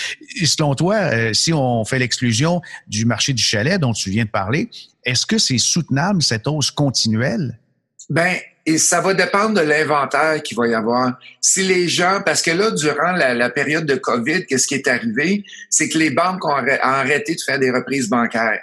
selon 0.44 0.74
toi, 0.74 0.96
euh, 0.96 1.32
si 1.32 1.52
on 1.52 1.84
fait 1.84 1.98
l'exclusion 1.98 2.60
du 2.86 3.04
marché 3.04 3.32
du 3.32 3.42
chalet 3.42 3.78
dont 3.78 3.92
tu 3.92 4.10
viens 4.10 4.24
de 4.24 4.30
parler, 4.30 4.70
est-ce 5.04 5.26
que 5.26 5.38
c'est 5.38 5.58
soutenable 5.58 6.22
cette 6.22 6.46
hausse 6.46 6.70
continuelle? 6.70 7.58
Ben, 8.08 8.36
et 8.66 8.78
ça 8.78 9.00
va 9.00 9.14
dépendre 9.14 9.60
de 9.60 9.66
l'inventaire 9.66 10.42
qu'il 10.42 10.56
va 10.56 10.68
y 10.68 10.74
avoir. 10.74 11.18
Si 11.40 11.62
les 11.62 11.88
gens, 11.88 12.20
parce 12.24 12.42
que 12.42 12.50
là, 12.50 12.70
durant 12.70 13.12
la, 13.12 13.50
période 13.50 13.86
de 13.86 13.94
COVID, 13.94 14.46
qu'est-ce 14.46 14.66
qui 14.66 14.74
est 14.74 14.86
arrivé, 14.86 15.44
c'est 15.70 15.88
que 15.88 15.98
les 15.98 16.10
banques 16.10 16.44
ont 16.44 16.54
arrêté 16.82 17.34
de 17.34 17.40
faire 17.40 17.58
des 17.58 17.70
reprises 17.70 18.08
bancaires. 18.08 18.60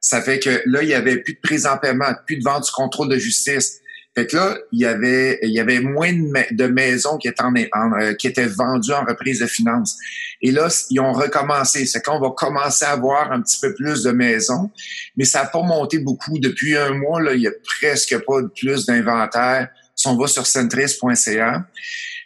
Ça 0.00 0.22
fait 0.22 0.38
que 0.38 0.62
là, 0.66 0.82
il 0.82 0.88
y 0.88 0.94
avait 0.94 1.18
plus 1.18 1.34
de 1.34 1.40
prise 1.40 1.66
en 1.66 1.76
paiement, 1.76 2.14
plus 2.26 2.36
de 2.36 2.44
vente 2.44 2.64
du 2.64 2.70
contrôle 2.70 3.08
de 3.08 3.18
justice. 3.18 3.79
Fait 4.16 4.26
que 4.26 4.36
là, 4.36 4.58
il 4.72 4.80
y 4.80 4.86
avait, 4.86 5.38
il 5.42 5.50
y 5.50 5.60
avait 5.60 5.80
moins 5.80 6.12
de, 6.12 6.66
maisons 6.66 7.16
qui 7.16 7.28
étaient, 7.28 7.42
en, 7.42 7.54
euh, 7.54 8.14
qui 8.14 8.26
étaient 8.26 8.46
vendues 8.46 8.92
en 8.92 9.04
reprise 9.04 9.38
de 9.38 9.46
finances. 9.46 9.96
Et 10.42 10.50
là, 10.50 10.68
ils 10.90 10.98
ont 11.00 11.12
recommencé. 11.12 11.86
C'est 11.86 12.04
qu'on 12.04 12.18
va 12.18 12.30
commencer 12.30 12.84
à 12.84 12.90
avoir 12.90 13.30
un 13.30 13.40
petit 13.40 13.60
peu 13.60 13.72
plus 13.72 14.02
de 14.02 14.10
maisons, 14.10 14.70
mais 15.16 15.24
ça 15.24 15.42
n'a 15.42 15.48
pas 15.48 15.62
monté 15.62 15.98
beaucoup. 15.98 16.38
Depuis 16.40 16.76
un 16.76 16.94
mois, 16.94 17.22
là, 17.22 17.34
il 17.34 17.42
y 17.42 17.46
a 17.46 17.52
presque 17.78 18.18
pas 18.24 18.40
plus 18.56 18.84
d'inventaire. 18.86 19.68
Si 19.94 20.08
on 20.08 20.16
va 20.16 20.26
sur 20.26 20.46
centris.ca, 20.46 21.64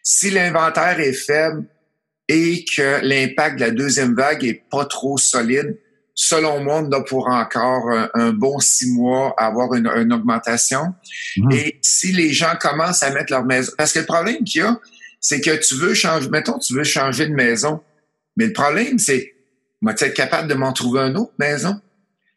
si 0.03 0.31
l'inventaire 0.31 1.01
est 1.01 1.13
faible 1.13 1.65
et 2.29 2.65
que 2.65 3.01
l'impact 3.03 3.57
de 3.57 3.61
la 3.61 3.71
deuxième 3.71 4.15
vague 4.15 4.45
est 4.45 4.63
pas 4.71 4.87
trop 4.87 5.19
solide, 5.19 5.77
selon 6.15 6.63
moi, 6.63 6.83
on 6.83 6.93
a 6.93 7.01
pour 7.03 7.29
encore 7.29 7.91
un, 8.15 8.33
bon 8.33 8.59
six 8.61 8.91
mois 8.91 9.35
à 9.37 9.47
avoir 9.47 9.75
une, 9.75 10.13
augmentation. 10.13 10.95
Mhm. 11.37 11.53
Et 11.53 11.79
si 11.83 12.13
les 12.13 12.33
gens 12.33 12.55
commencent 12.61 13.03
à 13.03 13.11
mettre 13.11 13.33
leur 13.33 13.45
maison, 13.45 13.73
parce 13.77 13.93
que 13.93 14.01
le 14.01 14.07
problème 14.07 14.45
qu'il 14.45 14.63
y 14.63 14.65
a, 14.65 14.79
c'est 15.21 15.41
que 15.41 15.57
tu 15.57 15.75
veux 15.75 15.95
changer, 15.95 16.29
mettons, 16.29 16.59
tu 16.59 16.75
veux 16.75 16.85
changer 16.85 17.27
de 17.27 17.35
maison, 17.35 17.81
mais 18.37 18.47
le 18.47 18.53
problème, 18.53 18.99
c'est, 18.99 19.35
moi, 19.81 19.95
tu 19.95 20.05
être 20.05 20.15
capable 20.15 20.49
de 20.49 20.55
m'en 20.55 20.73
trouver 20.73 21.01
une 21.01 21.17
autre 21.17 21.35
maison? 21.39 21.81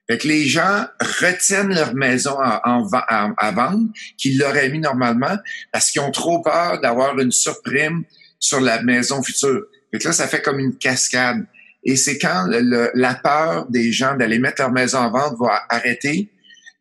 Fait 0.09 0.17
que 0.17 0.27
les 0.27 0.47
gens 0.47 0.85
retiennent 1.01 1.73
leur 1.73 1.93
maison 1.93 2.37
en, 2.39 2.87
à 2.89 3.51
vendre 3.51 3.89
qu'ils 4.17 4.37
l'auraient 4.37 4.69
mis 4.69 4.79
normalement 4.79 5.37
parce 5.73 5.91
qu'ils 5.91 6.01
ont 6.01 6.11
trop 6.11 6.41
peur 6.41 6.79
d'avoir 6.79 7.19
une 7.19 7.31
surprime 7.31 8.03
sur 8.39 8.61
la 8.61 8.81
maison 8.83 9.21
future. 9.21 9.63
Fait 9.91 9.99
que 9.99 10.07
là, 10.07 10.13
ça 10.13 10.27
fait 10.27 10.41
comme 10.41 10.59
une 10.59 10.77
cascade. 10.77 11.45
Et 11.87 11.95
c'est 11.95 12.19
quand 12.19 12.47
la 12.49 13.15
peur 13.15 13.65
des 13.69 13.93
gens 13.93 14.15
d'aller 14.15 14.39
mettre 14.39 14.61
leur 14.61 14.71
maison 14.71 14.99
en 14.99 15.09
vente 15.09 15.37
va 15.39 15.63
arrêter 15.69 16.29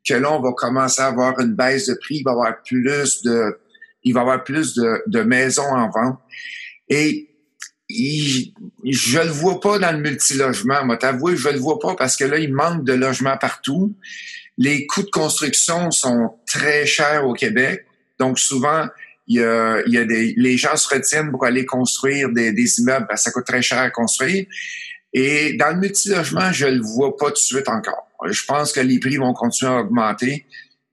que 0.06 0.14
là, 0.14 0.32
on 0.32 0.40
va 0.40 0.52
commencer 0.52 1.00
à 1.00 1.06
avoir 1.06 1.38
une 1.40 1.54
baisse 1.54 1.86
de 1.86 1.94
prix, 1.94 2.16
il 2.16 2.24
va 2.24 2.32
y 2.32 2.34
avoir 2.34 2.62
plus 2.62 3.22
de, 3.22 3.58
il 4.02 4.14
va 4.14 4.20
avoir 4.20 4.44
plus 4.44 4.74
de, 4.74 5.22
maisons 5.22 5.62
en 5.62 5.90
vente. 5.90 6.18
Et 6.88 7.28
je 7.88 9.20
le 9.20 9.30
vois 9.30 9.60
pas 9.60 9.78
dans 9.78 9.92
le 9.92 9.98
multilogement. 9.98 10.84
Moi, 10.84 10.96
t'avouer, 10.96 11.36
je 11.36 11.48
le 11.50 11.58
vois 11.58 11.78
pas 11.78 11.94
parce 11.94 12.16
que 12.16 12.24
là, 12.24 12.38
il 12.38 12.52
manque 12.52 12.84
de 12.84 12.92
logements 12.92 13.36
partout. 13.36 13.94
Les 14.58 14.86
coûts 14.86 15.02
de 15.02 15.10
construction 15.10 15.92
sont 15.92 16.34
très 16.46 16.84
chers 16.84 17.26
au 17.26 17.32
Québec. 17.32 17.86
Donc, 18.18 18.40
souvent, 18.40 18.86
il 19.28 19.36
y 19.36 19.44
a, 19.44 19.82
il 19.86 19.92
y 19.92 19.98
a 19.98 20.04
des, 20.04 20.34
les 20.36 20.56
gens 20.56 20.76
se 20.76 20.92
retiennent 20.92 21.30
pour 21.30 21.44
aller 21.44 21.64
construire 21.64 22.30
des, 22.30 22.52
des 22.52 22.80
immeubles 22.80 23.06
parce 23.08 23.22
que 23.22 23.24
ça 23.24 23.32
coûte 23.32 23.46
très 23.46 23.62
cher 23.62 23.78
à 23.78 23.90
construire. 23.90 24.46
Et 25.18 25.54
dans 25.54 25.70
le 25.70 25.80
multilogement, 25.80 26.52
je 26.52 26.66
le 26.66 26.82
vois 26.82 27.16
pas 27.16 27.28
tout 27.28 27.32
de 27.32 27.38
suite 27.38 27.70
encore. 27.70 28.06
Je 28.30 28.44
pense 28.44 28.70
que 28.70 28.80
les 28.80 29.00
prix 29.00 29.16
vont 29.16 29.32
continuer 29.32 29.72
à 29.72 29.78
augmenter 29.78 30.44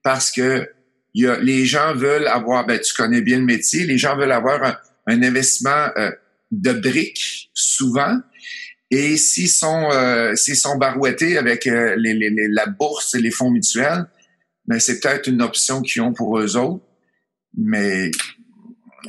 parce 0.02 0.32
que 0.32 0.66
les 1.14 1.66
gens 1.66 1.94
veulent 1.94 2.26
avoir, 2.26 2.64
ben, 2.64 2.80
tu 2.80 2.94
connais 2.94 3.20
bien 3.20 3.38
le 3.38 3.44
métier, 3.44 3.84
les 3.84 3.98
gens 3.98 4.16
veulent 4.16 4.32
avoir 4.32 4.80
un, 5.06 5.22
investissement 5.22 5.90
euh, 5.98 6.10
de 6.50 6.72
briques 6.72 7.50
souvent. 7.52 8.18
Et 8.90 9.18
s'ils 9.18 9.50
sont, 9.50 9.90
euh, 9.92 10.34
sont 10.36 10.78
barouettés 10.78 11.36
avec 11.36 11.66
euh, 11.66 11.94
la 11.98 12.64
bourse 12.64 13.14
et 13.14 13.20
les 13.20 13.30
fonds 13.30 13.50
mutuels, 13.50 14.06
ben 14.66 14.80
c'est 14.80 15.00
peut-être 15.00 15.26
une 15.26 15.42
option 15.42 15.82
qu'ils 15.82 16.00
ont 16.00 16.14
pour 16.14 16.38
eux 16.38 16.56
autres. 16.56 16.82
Mais 17.58 18.10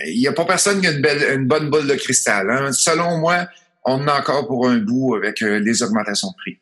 il 0.08 0.20
n'y 0.20 0.28
a 0.28 0.34
pas 0.34 0.44
personne 0.44 0.82
qui 0.82 0.88
a 0.88 0.92
une, 0.92 1.02
belle, 1.02 1.40
une 1.40 1.48
bonne 1.48 1.70
boule 1.70 1.88
de 1.88 1.96
cristal. 1.96 2.52
Hein. 2.52 2.74
Selon 2.74 3.18
moi, 3.18 3.48
on 3.86 3.94
en 3.94 4.08
a 4.08 4.20
encore 4.20 4.48
pour 4.48 4.68
un 4.68 4.78
bout 4.78 5.16
avec 5.16 5.42
euh, 5.42 5.60
les 5.60 5.84
augmentations 5.84 6.30
de 6.30 6.36
prix. 6.36 6.60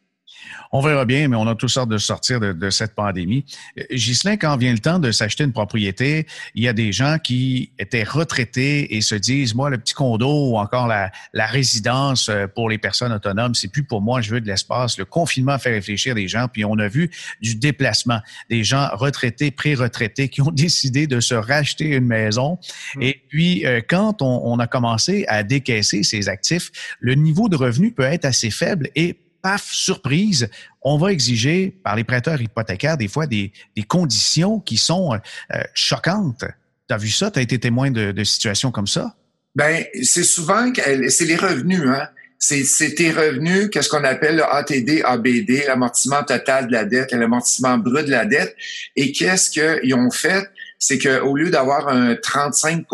On 0.75 0.81
verra 0.81 1.05
bien, 1.05 1.27
mais 1.27 1.35
on 1.35 1.47
a 1.47 1.53
toutes 1.53 1.69
sortes 1.69 1.89
de 1.89 1.99
sortir 1.99 2.39
de, 2.39 2.69
cette 2.71 2.95
pandémie. 2.95 3.45
Euh, 3.77 3.83
Ghislain, 3.91 4.37
quand 4.37 4.57
vient 4.57 4.71
le 4.71 4.79
temps 4.79 4.97
de 4.97 5.11
s'acheter 5.11 5.43
une 5.43 5.51
propriété, 5.51 6.25
il 6.55 6.63
y 6.63 6.67
a 6.67 6.73
des 6.73 6.91
gens 6.91 7.17
qui 7.23 7.69
étaient 7.77 8.03
retraités 8.03 8.95
et 8.95 9.01
se 9.01 9.13
disent, 9.13 9.53
moi, 9.53 9.69
le 9.69 9.77
petit 9.77 9.93
condo 9.93 10.49
ou 10.49 10.57
encore 10.57 10.87
la, 10.87 11.11
résidence 11.45 12.27
euh, 12.29 12.47
pour 12.47 12.69
les 12.69 12.79
personnes 12.79 13.13
autonomes, 13.13 13.53
c'est 13.53 13.67
plus 13.67 13.83
pour 13.83 14.01
moi, 14.01 14.21
je 14.21 14.31
veux 14.31 14.41
de 14.41 14.47
l'espace. 14.47 14.97
Le 14.97 15.05
confinement 15.05 15.59
fait 15.59 15.69
réfléchir 15.69 16.15
des 16.15 16.27
gens, 16.27 16.47
puis 16.51 16.65
on 16.65 16.79
a 16.79 16.87
vu 16.87 17.11
du 17.39 17.53
déplacement, 17.53 18.19
des 18.49 18.63
gens 18.63 18.89
retraités, 18.93 19.51
pré-retraités 19.51 20.29
qui 20.29 20.41
ont 20.41 20.51
décidé 20.51 21.05
de 21.05 21.19
se 21.19 21.35
racheter 21.35 21.89
une 21.89 22.07
maison. 22.07 22.57
Mmh. 22.95 23.01
Et 23.03 23.21
puis, 23.29 23.63
euh, 23.67 23.81
quand 23.87 24.23
on, 24.23 24.41
on 24.43 24.57
a 24.57 24.65
commencé 24.65 25.25
à 25.27 25.43
décaisser 25.43 26.01
ces 26.01 26.29
actifs, 26.29 26.71
le 26.99 27.13
niveau 27.13 27.47
de 27.47 27.57
revenu 27.57 27.91
peut 27.91 28.01
être 28.01 28.25
assez 28.25 28.49
faible 28.49 28.89
et 28.95 29.17
paf, 29.43 29.71
surprise, 29.71 30.49
on 30.81 30.97
va 30.97 31.11
exiger 31.11 31.77
par 31.83 31.95
les 31.95 32.03
prêteurs 32.03 32.41
hypothécaires 32.41 32.97
des 32.97 33.07
fois 33.07 33.27
des, 33.27 33.51
conditions 33.87 34.59
qui 34.59 34.77
sont 34.77 35.13
euh, 35.13 35.61
choquantes. 35.75 36.45
Tu 36.87 36.95
as 36.95 36.97
vu 36.97 37.09
ça? 37.09 37.29
Tu 37.29 37.37
as 37.37 37.41
été 37.43 37.59
témoin 37.59 37.91
de, 37.91 38.23
situations 38.23 38.71
comme 38.71 38.87
ça? 38.87 39.15
Ben, 39.55 39.83
c'est 40.01 40.23
souvent, 40.23 40.71
c'est 41.09 41.25
les 41.25 41.35
revenus, 41.35 41.83
hein. 41.85 42.07
C'est 42.39 42.95
tes 42.95 43.11
revenus, 43.11 43.69
qu'est-ce 43.71 43.87
qu'on 43.87 44.03
appelle 44.03 44.35
le 44.35 44.43
ATD, 44.43 45.01
ABD, 45.05 45.65
l'amortissement 45.65 46.23
total 46.23 46.67
de 46.67 46.73
la 46.73 46.83
dette, 46.83 47.13
l'amortissement 47.13 47.77
brut 47.77 48.05
de 48.05 48.11
la 48.11 48.25
dette. 48.25 48.53
Et 48.97 49.13
qu'est-ce 49.13 49.49
qu'ils 49.49 49.95
ont 49.95 50.11
fait? 50.11 50.49
C'est 50.77 50.99
qu'au 50.99 51.37
lieu 51.37 51.49
d'avoir 51.51 51.87
un 51.87 52.15
35 52.15 52.85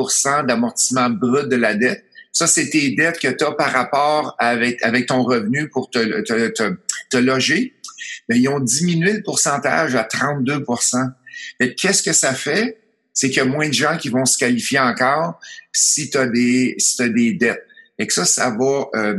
d'amortissement 0.46 1.10
brut 1.10 1.50
de 1.50 1.56
la 1.56 1.74
dette, 1.74 2.06
ça, 2.31 2.48
c'est 2.48 2.69
tes 2.69 2.91
dettes 2.91 3.19
que 3.19 3.27
tu 3.27 3.43
as 3.43 3.51
par 3.51 3.71
rapport 3.71 4.36
avec, 4.39 4.81
avec 4.83 5.07
ton 5.07 5.24
revenu 5.24 5.69
pour 5.69 5.89
te, 5.89 6.21
te, 6.21 6.75
te, 7.09 7.17
loger. 7.17 7.74
Mais 8.27 8.39
ils 8.39 8.48
ont 8.48 8.59
diminué 8.59 9.13
le 9.13 9.24
pourcentage 9.24 9.95
à 9.95 10.03
32% 10.03 11.12
Qu'est-ce 11.77 12.03
que 12.03 12.13
ça 12.13 12.33
fait? 12.33 12.79
C'est 13.13 13.29
qu'il 13.29 13.38
y 13.38 13.41
a 13.41 13.45
moins 13.45 13.67
de 13.67 13.74
gens 13.74 13.98
qui 13.98 14.09
vont 14.09 14.25
se 14.25 14.38
qualifier 14.38 14.79
encore 14.79 15.39
si 15.74 16.09
tu 16.09 16.17
as 16.17 16.27
des 16.27 16.75
si 16.77 17.01
as 17.01 17.09
des 17.09 17.33
dettes. 17.33 17.65
Et 17.98 18.07
que 18.07 18.13
ça, 18.13 18.25
ça 18.25 18.50
va 18.50 18.88
euh, 18.95 19.17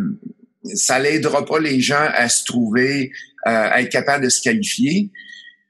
ça 0.75 0.99
l'aidera 0.99 1.45
pas 1.45 1.59
les 1.59 1.81
gens 1.81 2.09
à 2.15 2.29
se 2.29 2.45
trouver, 2.45 3.13
euh, 3.47 3.69
à 3.71 3.83
être 3.83 3.91
capable 3.91 4.25
de 4.25 4.31
se 4.31 4.41
qualifier. 4.41 5.11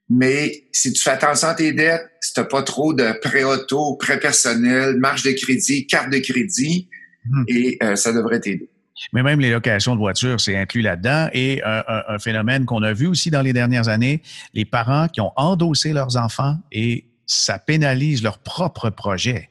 Mais 0.08 0.64
si 0.72 0.92
tu 0.92 1.02
fais 1.02 1.10
attention 1.10 1.48
à 1.48 1.54
tes 1.54 1.72
dettes, 1.72 2.08
si 2.20 2.34
tu 2.34 2.40
n'as 2.40 2.46
pas 2.46 2.62
trop 2.62 2.92
de 2.92 3.12
prêt 3.20 3.44
auto, 3.44 3.96
prêt 3.96 4.18
personnel, 4.18 4.96
marge 4.96 5.22
de 5.22 5.30
crédit, 5.32 5.86
carte 5.86 6.10
de 6.10 6.18
crédit, 6.18 6.88
Hmm. 7.26 7.44
et 7.48 7.78
euh, 7.82 7.96
ça 7.96 8.12
devrait 8.12 8.40
t'aider. 8.40 8.68
Mais 9.12 9.22
même 9.22 9.40
les 9.40 9.50
locations 9.50 9.94
de 9.94 10.00
voitures, 10.00 10.40
c'est 10.40 10.56
inclus 10.56 10.82
là-dedans. 10.82 11.28
Et 11.32 11.62
un, 11.64 12.18
phénomène 12.18 12.66
qu'on 12.66 12.82
a 12.82 12.92
vu 12.92 13.06
aussi 13.06 13.30
dans 13.30 13.40
les 13.40 13.54
dernières 13.54 13.88
années, 13.88 14.22
les 14.52 14.66
parents 14.66 15.08
qui 15.08 15.22
ont 15.22 15.32
endossé 15.36 15.92
leurs 15.92 16.16
enfants 16.16 16.58
et 16.70 17.06
ça 17.26 17.58
pénalise 17.58 18.22
leur 18.22 18.38
propre 18.38 18.90
projet. 18.90 19.48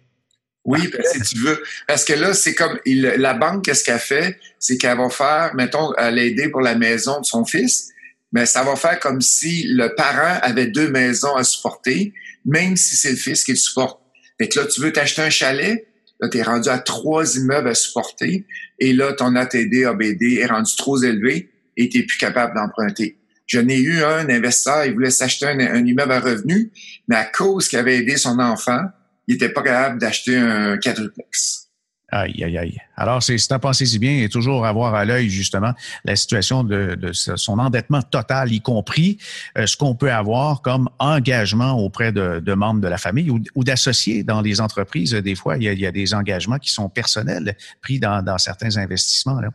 Oui, 0.66 0.88
ben, 0.92 1.02
si 1.04 1.22
tu 1.22 1.40
veux. 1.40 1.64
Parce 1.88 2.06
que 2.06 2.14
là, 2.14 2.34
c'est 2.34 2.54
comme 2.54 2.78
la 2.86 3.34
banque, 3.34 3.66
qu'est-ce 3.66 3.84
qu'elle 3.84 3.98
fait? 3.98 4.38
C'est 4.60 4.78
qu'elle 4.78 4.98
va 4.98 5.10
faire, 5.10 5.56
mettons, 5.56 5.94
l'aider 6.12 6.50
pour 6.50 6.62
la 6.62 6.76
maison 6.76 7.20
de 7.20 7.26
son 7.26 7.44
fils, 7.44 7.90
mais 8.32 8.46
ça 8.46 8.64
va 8.64 8.76
faire 8.76 9.00
comme 9.00 9.22
si 9.22 9.64
le 9.68 9.96
parent 9.96 10.40
avait 10.44 10.68
deux 10.68 10.92
maisons 10.92 11.36
à 11.36 11.44
supporter, 11.44 12.14
même 12.46 12.78
si 12.78 12.96
c'est 12.96 13.12
le 13.12 13.18
fils 13.18 13.44
qui 13.44 13.52
le 13.52 13.58
supporte. 13.58 14.00
Fait 14.40 14.48
que 14.48 14.60
là, 14.60 14.68
tu 14.68 14.82
veux 14.82 14.94
t'acheter 14.94 15.22
un 15.22 15.30
chalet, 15.30 15.88
Là, 16.20 16.30
tu 16.30 16.38
es 16.38 16.44
rendu 16.44 16.70
à 16.70 16.80
trois 16.80 17.38
immeubles 17.38 17.70
à 17.70 17.76
supporter 17.76 18.46
et 18.80 18.94
là, 18.94 19.14
ton 19.14 19.36
ATD, 19.36 19.86
ABD 19.86 20.22
est 20.22 20.46
rendu 20.46 20.76
trop 20.76 21.02
élevé 21.02 21.50
et 21.78 21.90
tu 21.90 22.06
plus 22.06 22.18
capable 22.18 22.56
d'emprunter. 22.56 23.18
Je 23.46 23.60
n'ai 23.60 23.80
eu 23.80 24.04
un 24.04 24.30
investisseur, 24.30 24.86
il 24.86 24.94
voulait 24.94 25.10
s'acheter 25.10 25.48
un, 25.48 25.86
immeuble 25.86 26.12
à 26.12 26.20
revenu, 26.20 26.72
mais 27.08 27.16
à 27.16 27.26
cause 27.26 27.68
qu'il 27.68 27.80
avait 27.80 27.98
aidé 27.98 28.18
son 28.18 28.38
enfant, 28.40 28.82
il 29.28 29.34
n'était 29.34 29.50
pas 29.50 29.64
capable 29.64 30.00
d'acheter 30.00 30.36
un 30.36 30.78
quadruplex. 30.78 31.69
Aïe, 32.12 32.44
aïe, 32.44 32.58
aïe. 32.58 32.78
Alors, 32.96 33.24
c'est 33.24 33.52
à 33.52 33.60
penser 33.60 33.86
si 33.86 34.00
bien 34.00 34.24
et 34.24 34.30
toujours 34.30 34.66
avoir 34.66 34.94
à 34.96 35.06
l'œil, 35.06 35.30
justement, 35.30 35.74
la 36.04 36.16
situation 36.16 36.64
de, 36.64 36.96
de, 36.96 37.14
son 37.14 37.60
endettement 37.60 38.02
total, 38.02 38.52
y 38.52 38.62
compris 38.62 39.18
euh, 39.58 39.66
ce 39.66 39.78
qu'on 39.78 39.96
peut 39.96 40.12
avoir 40.12 40.62
comme 40.62 40.90
engagement 41.00 41.74
auprès 41.74 42.12
de, 42.12 42.42
de 42.44 42.54
membres 42.54 42.82
de 42.82 42.88
la 42.88 42.98
famille 42.98 43.30
ou, 43.30 43.40
ou 43.56 43.64
d'associés 43.64 44.24
dans 44.24 44.42
les 44.42 44.60
entreprises. 44.60 45.14
Des 45.14 45.36
fois, 45.36 45.58
il 45.58 45.64
y, 45.64 45.70
a, 45.70 45.74
il 45.74 45.80
y, 45.80 45.86
a, 45.86 45.92
des 45.92 46.14
engagements 46.14 46.58
qui 46.58 46.72
sont 46.72 46.90
personnels 46.90 47.56
pris 47.82 48.00
dans, 48.00 48.22
dans 48.22 48.38
certains 48.38 48.78
investissements. 48.78 49.40
Là. 49.40 49.50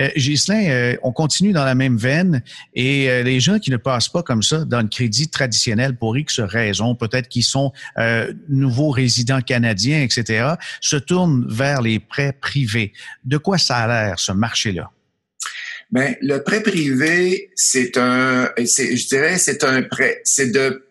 Euh, 0.00 0.08
Ghislain, 0.16 0.64
euh, 0.68 0.96
on 1.02 1.12
continue 1.12 1.52
dans 1.52 1.64
la 1.64 1.74
même 1.74 1.96
veine 1.96 2.42
et 2.74 3.08
euh, 3.08 3.22
les 3.22 3.40
gens 3.40 3.58
qui 3.58 3.70
ne 3.70 3.76
passent 3.76 4.08
pas 4.08 4.22
comme 4.22 4.42
ça 4.42 4.64
dans 4.64 4.80
le 4.80 4.88
crédit 4.88 5.28
traditionnel 5.28 5.96
pour 5.96 6.16
X 6.16 6.40
raisons, 6.40 6.94
peut-être 6.94 7.28
qu'ils 7.28 7.44
sont 7.44 7.72
nouveaux 8.48 8.90
résidents 8.90 9.40
canadiens, 9.40 10.02
etc., 10.02 10.54
se 10.80 10.96
tournent 10.96 11.46
vers 11.48 11.82
les 11.82 11.93
prêts 11.98 12.32
privés. 12.32 12.92
De 13.24 13.36
quoi 13.36 13.58
ça 13.58 13.76
a 13.78 13.86
l'air, 13.86 14.18
ce 14.18 14.32
marché-là? 14.32 14.90
Ben, 15.90 16.16
le 16.22 16.42
prêt 16.42 16.62
privé, 16.62 17.50
c'est 17.54 17.96
un, 17.98 18.50
je 18.56 19.08
dirais, 19.08 19.38
c'est 19.38 19.64
un 19.64 19.82
prêt, 19.82 20.20
c'est 20.24 20.50
de, 20.50 20.84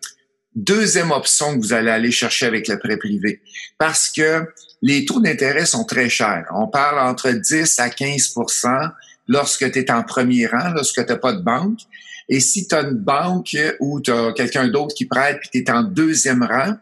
deuxième 0.54 1.10
option 1.10 1.54
que 1.54 1.60
vous 1.60 1.72
allez 1.72 1.90
aller 1.90 2.10
chercher 2.10 2.46
avec 2.46 2.68
le 2.68 2.78
prêt 2.78 2.96
privé. 2.96 3.40
Parce 3.78 4.08
que 4.08 4.46
les 4.82 5.04
taux 5.04 5.20
d'intérêt 5.20 5.66
sont 5.66 5.84
très 5.84 6.08
chers. 6.08 6.46
On 6.54 6.68
parle 6.68 6.98
entre 6.98 7.30
10 7.30 7.78
à 7.78 7.88
15% 7.88 8.90
lorsque 9.28 9.70
tu 9.72 9.78
es 9.78 9.90
en 9.90 10.02
premier 10.02 10.46
rang, 10.46 10.70
lorsque 10.70 11.04
tu 11.04 11.12
n'as 11.12 11.18
pas 11.18 11.32
de 11.32 11.42
banque. 11.42 11.80
Et 12.28 12.40
si 12.40 12.66
tu 12.66 12.74
as 12.74 12.82
une 12.82 12.98
banque 12.98 13.56
ou 13.80 14.00
tu 14.00 14.10
as 14.10 14.32
quelqu'un 14.32 14.68
d'autre 14.68 14.94
qui 14.94 15.06
prête 15.06 15.40
puis 15.40 15.50
tu 15.50 15.58
es 15.58 15.70
en 15.70 15.82
deuxième 15.82 16.42
rang, 16.42 16.74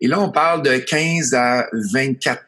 et 0.00 0.08
là, 0.08 0.20
on 0.20 0.30
parle 0.30 0.62
de 0.62 0.76
15 0.76 1.32
à 1.34 1.66
24 1.72 2.44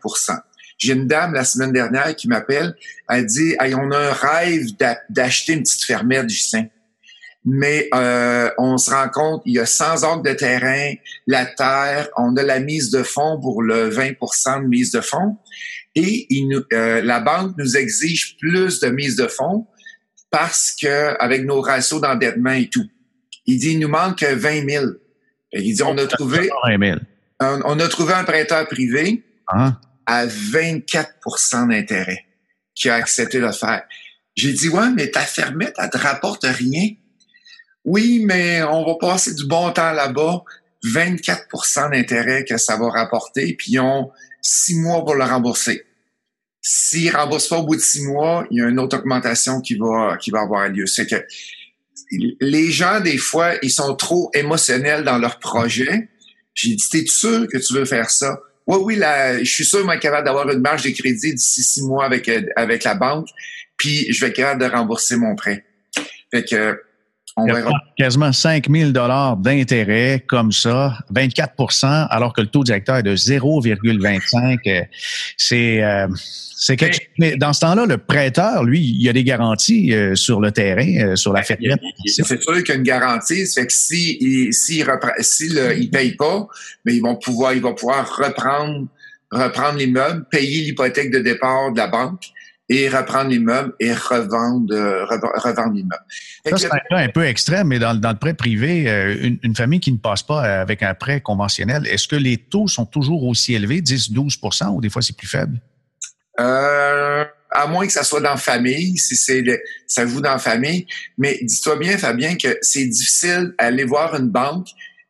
J'ai 0.78 0.94
une 0.94 1.06
dame 1.06 1.34
la 1.34 1.44
semaine 1.44 1.72
dernière 1.72 2.14
qui 2.16 2.28
m'appelle, 2.28 2.74
elle 3.08 3.26
dit 3.26 3.56
hey, 3.60 3.74
on 3.74 3.90
a 3.90 3.98
un 3.98 4.12
rêve 4.12 4.66
d'acheter 5.10 5.54
une 5.54 5.62
petite 5.62 5.84
fermette, 5.84 6.28
Justin 6.28 6.66
mais 7.44 7.88
euh, 7.94 8.50
on 8.58 8.76
se 8.76 8.90
rend 8.90 9.08
compte, 9.08 9.42
il 9.46 9.54
y 9.54 9.58
a 9.58 9.66
100 9.66 10.04
acres 10.04 10.22
de 10.22 10.32
terrain, 10.32 10.92
la 11.26 11.46
terre, 11.46 12.08
on 12.16 12.36
a 12.36 12.42
la 12.42 12.60
mise 12.60 12.90
de 12.90 13.02
fonds 13.02 13.40
pour 13.40 13.62
le 13.62 13.90
20% 13.90 14.62
de 14.62 14.68
mise 14.68 14.92
de 14.92 15.00
fonds, 15.00 15.36
et 15.94 16.26
il 16.30 16.62
euh, 16.72 17.00
la 17.02 17.20
banque 17.20 17.54
nous 17.56 17.76
exige 17.76 18.36
plus 18.38 18.80
de 18.80 18.88
mise 18.88 19.16
de 19.16 19.26
fonds 19.26 19.66
parce 20.30 20.76
que 20.80 21.16
avec 21.18 21.44
nos 21.44 21.60
ratios 21.60 22.00
d'endettement 22.00 22.52
et 22.52 22.68
tout. 22.68 22.84
Il 23.46 23.58
dit, 23.58 23.72
il 23.72 23.78
nous 23.78 23.88
manque 23.88 24.22
20 24.22 24.68
000. 24.68 24.84
il 25.52 25.74
dit, 25.74 25.82
on 25.82 25.96
a 25.96 26.06
trouvé, 26.06 26.50
on, 27.40 27.80
a 27.80 27.88
trouvé 27.88 28.12
un 28.12 28.24
prêteur 28.24 28.68
privé 28.68 29.24
ah. 29.46 29.80
À 30.08 30.26
24% 30.26 31.68
d'intérêt 31.68 32.24
qui 32.74 32.88
a 32.88 32.94
accepté 32.94 33.40
de 33.40 33.52
faire. 33.52 33.82
J'ai 34.34 34.52
dit, 34.52 34.70
ouais, 34.70 34.90
mais 34.90 35.10
ta 35.10 35.20
fermette, 35.20 35.74
elle 35.76 35.90
te 35.90 35.98
rapporte 35.98 36.44
rien. 36.44 36.88
Oui, 37.84 38.22
mais 38.24 38.62
on 38.62 38.86
va 38.86 38.94
passer 38.98 39.34
du 39.34 39.46
bon 39.46 39.70
temps 39.70 39.92
là-bas. 39.92 40.42
24% 40.84 41.90
d'intérêt 41.90 42.44
que 42.44 42.56
ça 42.56 42.76
va 42.76 42.88
rapporter, 42.88 43.54
puis 43.54 43.72
ils 43.72 43.80
ont 43.80 44.10
six 44.40 44.76
mois 44.76 45.04
pour 45.04 45.14
le 45.14 45.24
rembourser. 45.24 45.84
S'ils 46.62 47.12
ne 47.12 47.16
remboursent 47.16 47.48
pas 47.48 47.58
au 47.58 47.66
bout 47.66 47.76
de 47.76 47.80
six 47.80 48.02
mois, 48.02 48.46
il 48.50 48.58
y 48.58 48.62
a 48.62 48.68
une 48.68 48.78
autre 48.78 48.96
augmentation 48.96 49.60
qui 49.60 49.74
va, 49.74 50.16
qui 50.18 50.30
va 50.30 50.40
avoir 50.40 50.68
lieu. 50.68 50.86
C'est 50.86 51.06
que 51.06 51.22
les 52.40 52.70
gens, 52.70 53.00
des 53.00 53.18
fois, 53.18 53.56
ils 53.60 53.70
sont 53.70 53.94
trop 53.94 54.30
émotionnels 54.32 55.04
dans 55.04 55.18
leur 55.18 55.38
projet. 55.38 56.08
J'ai 56.54 56.74
dit, 56.74 56.88
t'es 56.90 57.04
sûr 57.06 57.46
que 57.52 57.58
tu 57.58 57.74
veux 57.74 57.84
faire 57.84 58.08
ça? 58.08 58.38
Oui, 58.68 58.78
oui, 58.82 58.96
là, 58.96 59.38
je 59.38 59.50
suis 59.50 59.64
sûr, 59.64 59.82
moi, 59.84 59.96
capable 59.96 60.26
d'avoir 60.26 60.48
une 60.50 60.60
marge 60.60 60.82
de 60.84 60.90
crédit 60.90 61.34
d'ici 61.34 61.62
six 61.62 61.82
mois 61.82 62.04
avec, 62.04 62.30
avec 62.54 62.84
la 62.84 62.94
banque, 62.94 63.28
puis 63.78 64.12
je 64.12 64.20
vais 64.20 64.28
être 64.28 64.36
capable 64.36 64.60
de 64.60 64.66
rembourser 64.66 65.16
mon 65.16 65.34
prêt. 65.34 65.64
Fait 66.30 66.44
que, 66.44 66.78
Quasiment 67.96 68.32
5 68.32 68.68
000 68.70 68.90
d'intérêt 68.90 70.24
comme 70.26 70.52
ça, 70.52 70.98
24% 71.12 72.06
alors 72.10 72.32
que 72.32 72.40
le 72.40 72.46
taux 72.46 72.64
directeur 72.64 72.96
est 72.96 73.02
de 73.02 73.16
0,25. 73.16 74.58
Euh, 74.66 74.82
c'est 75.36 75.82
euh, 75.82 76.06
c'est 76.60 76.76
Mais 77.18 77.36
dans 77.36 77.52
ce 77.52 77.60
temps-là, 77.60 77.86
le 77.86 77.98
prêteur, 77.98 78.64
lui, 78.64 78.80
il 78.80 79.02
y 79.02 79.08
a 79.08 79.12
des 79.12 79.22
garanties 79.22 79.94
euh, 79.94 80.16
sur 80.16 80.40
le 80.40 80.50
terrain, 80.50 81.14
sur 81.14 81.32
la 81.32 81.42
ferme. 81.42 81.60
C'est 82.04 82.24
sûr 82.24 82.36
qu'il 82.36 82.68
y 82.68 82.72
a 82.72 82.74
une 82.74 82.82
garantie. 82.82 83.46
C'est 83.46 83.66
que 83.66 83.72
si 83.72 84.18
il, 84.20 84.52
si 84.52 84.82
il 84.82 85.90
paye 85.90 86.16
pas, 86.16 86.48
mais 86.84 86.96
ils 86.96 87.00
vont 87.00 87.16
pouvoir, 87.16 87.54
il 87.54 87.62
va 87.62 87.72
pouvoir 87.72 88.08
reprendre 88.16 88.88
reprendre 89.30 89.78
l'immeuble, 89.78 90.24
payer 90.30 90.62
l'hypothèque 90.62 91.10
de 91.10 91.18
départ 91.18 91.72
de 91.72 91.76
la 91.76 91.86
banque 91.86 92.32
et 92.68 92.88
reprendre 92.88 93.30
l'immeuble 93.30 93.72
et 93.80 93.92
revendre, 93.92 94.74
euh, 94.74 95.04
revendre 95.06 95.72
l'immeuble. 95.72 96.04
Ça, 96.46 96.56
c'est 96.56 96.72
un 96.72 96.78
cas 96.90 96.98
un 96.98 97.08
peu 97.08 97.24
extrême, 97.24 97.68
mais 97.68 97.78
dans, 97.78 97.94
dans 97.98 98.10
le 98.10 98.18
prêt 98.18 98.34
privé, 98.34 98.88
euh, 98.88 99.16
une, 99.20 99.38
une, 99.42 99.56
famille 99.56 99.80
qui 99.80 99.92
ne 99.92 99.98
passe 99.98 100.22
pas 100.22 100.42
avec 100.42 100.82
un 100.82 100.94
prêt 100.94 101.20
conventionnel, 101.20 101.86
est-ce 101.86 102.06
que 102.06 102.16
les 102.16 102.36
taux 102.36 102.68
sont 102.68 102.86
toujours 102.86 103.24
aussi 103.24 103.54
élevés, 103.54 103.80
10-12% 103.80 104.74
ou 104.74 104.80
des 104.80 104.90
fois 104.90 105.02
c'est 105.02 105.16
plus 105.16 105.28
faible? 105.28 105.60
Euh, 106.38 107.24
à 107.50 107.66
moins 107.66 107.86
que 107.86 107.92
ça 107.92 108.04
soit 108.04 108.20
dans 108.20 108.30
la 108.30 108.36
famille, 108.36 108.96
si 108.98 109.16
c'est 109.16 109.42
ça 109.86 110.06
joue 110.06 110.20
dans 110.20 110.32
la 110.32 110.38
famille. 110.38 110.86
Mais 111.16 111.38
dis-toi 111.42 111.76
bien, 111.76 111.96
Fabien, 111.98 112.36
que 112.36 112.58
c'est 112.62 112.86
difficile 112.86 113.54
d'aller 113.58 113.84
voir 113.84 114.14
une 114.14 114.28
banque 114.28 114.68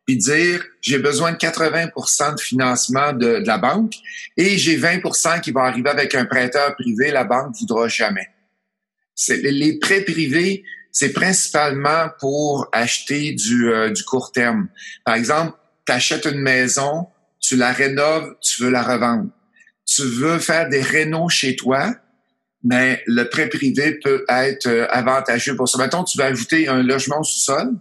puis 0.09 0.17
dire 0.17 0.65
j'ai 0.81 0.97
besoin 0.97 1.33
de 1.33 1.37
80% 1.37 2.35
de 2.35 2.41
financement 2.41 3.13
de, 3.13 3.43
la 3.45 3.59
banque 3.59 3.93
et 4.37 4.57
j'ai 4.57 4.75
20% 4.75 5.39
qui 5.39 5.51
va 5.51 5.61
arriver 5.65 5.91
avec 5.91 6.15
un 6.15 6.25
prêteur 6.25 6.75
privé, 6.75 7.11
la 7.11 7.25
banque 7.25 7.55
voudra 7.59 7.87
jamais. 7.87 8.27
Les 9.29 9.77
prêts 9.77 10.01
privés, 10.01 10.63
c'est 10.91 11.13
principalement 11.13 12.09
pour 12.19 12.67
acheter 12.71 13.33
du, 13.33 13.71
euh, 13.71 13.91
du 13.91 14.03
court 14.03 14.31
terme. 14.31 14.69
Par 15.05 15.13
exemple, 15.13 15.55
tu 15.85 15.91
achètes 15.91 16.25
une 16.25 16.41
maison, 16.41 17.05
tu 17.39 17.55
la 17.55 17.71
rénoves, 17.71 18.35
tu 18.41 18.63
veux 18.63 18.71
la 18.71 18.81
revendre. 18.81 19.29
Tu 19.85 20.01
veux 20.01 20.39
faire 20.39 20.69
des 20.69 20.81
rénaux 20.81 21.29
chez 21.29 21.55
toi, 21.55 21.93
mais 22.63 23.03
le 23.05 23.25
prêt 23.25 23.47
privé 23.47 23.99
peut 24.03 24.25
être 24.27 24.65
euh, 24.65 24.87
avantageux 24.89 25.55
pour 25.55 25.69
ça. 25.69 25.77
Mettons, 25.77 26.03
tu 26.03 26.17
veux 26.17 26.23
ajouter 26.23 26.67
un 26.67 26.81
logement 26.81 27.21
sous-sol, 27.21 27.75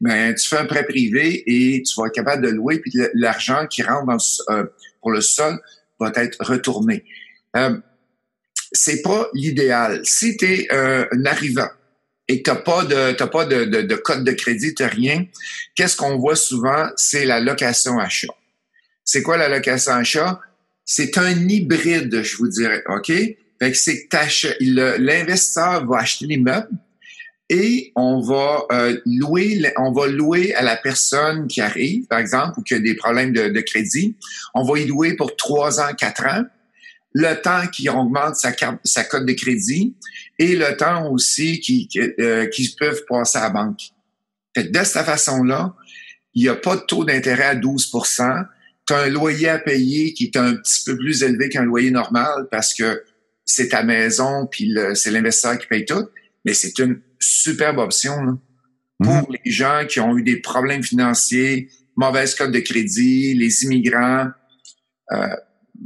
mais 0.00 0.34
tu 0.34 0.46
fais 0.46 0.58
un 0.58 0.66
prêt 0.66 0.84
privé 0.84 1.42
et 1.46 1.82
tu 1.82 2.00
vas 2.00 2.06
être 2.06 2.14
capable 2.14 2.42
de 2.42 2.50
louer, 2.50 2.78
puis 2.78 2.92
l'argent 3.14 3.66
qui 3.66 3.82
rentre 3.82 4.06
dans, 4.06 4.54
euh, 4.54 4.64
pour 5.00 5.10
le 5.10 5.20
sol 5.20 5.58
va 5.98 6.12
être 6.14 6.36
retourné. 6.40 7.04
Euh, 7.56 7.78
c'est 8.72 9.02
pas 9.02 9.28
l'idéal. 9.34 10.00
Si 10.04 10.36
tu 10.36 10.44
es 10.44 10.68
euh, 10.72 11.06
un 11.10 11.24
arrivant 11.24 11.68
et 12.28 12.42
que 12.42 12.50
tu 12.50 12.62
pas 12.62 12.84
de 12.84 13.12
t'as 13.12 13.26
pas 13.26 13.46
de, 13.46 13.64
de, 13.64 13.82
de, 13.82 13.94
code 13.96 14.24
de 14.24 14.32
crédit, 14.32 14.74
tu 14.74 14.84
rien, 14.84 15.24
qu'est-ce 15.74 15.96
qu'on 15.96 16.18
voit 16.18 16.36
souvent? 16.36 16.90
C'est 16.96 17.24
la 17.24 17.40
location 17.40 17.98
achat. 17.98 18.34
C'est 19.04 19.22
quoi 19.22 19.36
la 19.36 19.48
location 19.48 19.92
achat? 19.92 20.40
C'est 20.84 21.16
un 21.18 21.48
hybride, 21.48 22.22
je 22.22 22.36
vous 22.36 22.48
dirais, 22.48 22.82
OK? 22.88 23.08
Fait 23.08 23.72
que 23.72 23.76
c'est 23.76 24.06
que 24.06 24.98
l'investisseur 24.98 25.84
va 25.86 25.98
acheter 25.98 26.26
l'immeuble, 26.26 26.68
et 27.50 27.92
on 27.96 28.20
va 28.20 28.66
euh, 28.72 29.00
louer 29.06 29.72
on 29.78 29.92
va 29.92 30.06
louer 30.06 30.54
à 30.54 30.62
la 30.62 30.76
personne 30.76 31.46
qui 31.46 31.60
arrive, 31.60 32.06
par 32.06 32.18
exemple, 32.18 32.58
ou 32.58 32.62
qui 32.62 32.74
a 32.74 32.78
des 32.78 32.94
problèmes 32.94 33.32
de, 33.32 33.60
crédit. 33.60 34.16
On 34.54 34.64
va 34.64 34.78
y 34.78 34.86
louer 34.86 35.14
pour 35.14 35.34
trois 35.36 35.80
ans, 35.80 35.94
quatre 35.96 36.26
ans, 36.26 36.44
le 37.14 37.34
temps 37.40 37.66
qui 37.68 37.88
augmente 37.88 38.36
sa, 38.36 38.52
sa 38.84 39.04
cote 39.04 39.24
de 39.24 39.32
crédit 39.32 39.96
et 40.38 40.56
le 40.56 40.76
temps 40.76 41.10
aussi 41.10 41.60
qui, 41.60 41.88
euh, 42.20 42.46
peuvent 42.78 43.04
passer 43.08 43.38
à 43.38 43.42
la 43.42 43.50
banque. 43.50 43.80
Fait 44.54 44.64
de 44.64 44.84
cette 44.84 45.06
façon-là, 45.06 45.74
il 46.34 46.42
n'y 46.42 46.48
a 46.48 46.54
pas 46.54 46.76
de 46.76 46.82
taux 46.82 47.04
d'intérêt 47.04 47.44
à 47.44 47.54
12 47.54 47.90
Tu 48.14 48.22
as 48.22 48.48
un 48.90 49.08
loyer 49.08 49.48
à 49.48 49.58
payer 49.58 50.12
qui 50.12 50.24
est 50.24 50.36
un 50.36 50.54
petit 50.54 50.82
peu 50.84 50.96
plus 50.98 51.22
élevé 51.22 51.48
qu'un 51.48 51.64
loyer 51.64 51.90
normal 51.90 52.46
parce 52.50 52.74
que 52.74 53.02
c'est 53.46 53.68
ta 53.68 53.82
maison, 53.82 54.46
puis 54.46 54.76
c'est 54.94 55.10
l'investisseur 55.10 55.58
qui 55.58 55.66
paye 55.66 55.86
tout, 55.86 56.06
mais 56.44 56.52
c'est 56.52 56.78
une 56.78 57.00
superbe 57.18 57.78
option 57.78 58.38
pour 59.02 59.12
mhm. 59.12 59.36
les 59.44 59.50
gens 59.50 59.84
qui 59.88 60.00
ont 60.00 60.16
eu 60.16 60.22
des 60.22 60.40
problèmes 60.40 60.82
financiers, 60.82 61.68
mauvaise 61.96 62.34
cote 62.34 62.52
de 62.52 62.60
crédit, 62.60 63.34
les 63.34 63.64
immigrants. 63.64 64.28
Euh, 65.12 65.36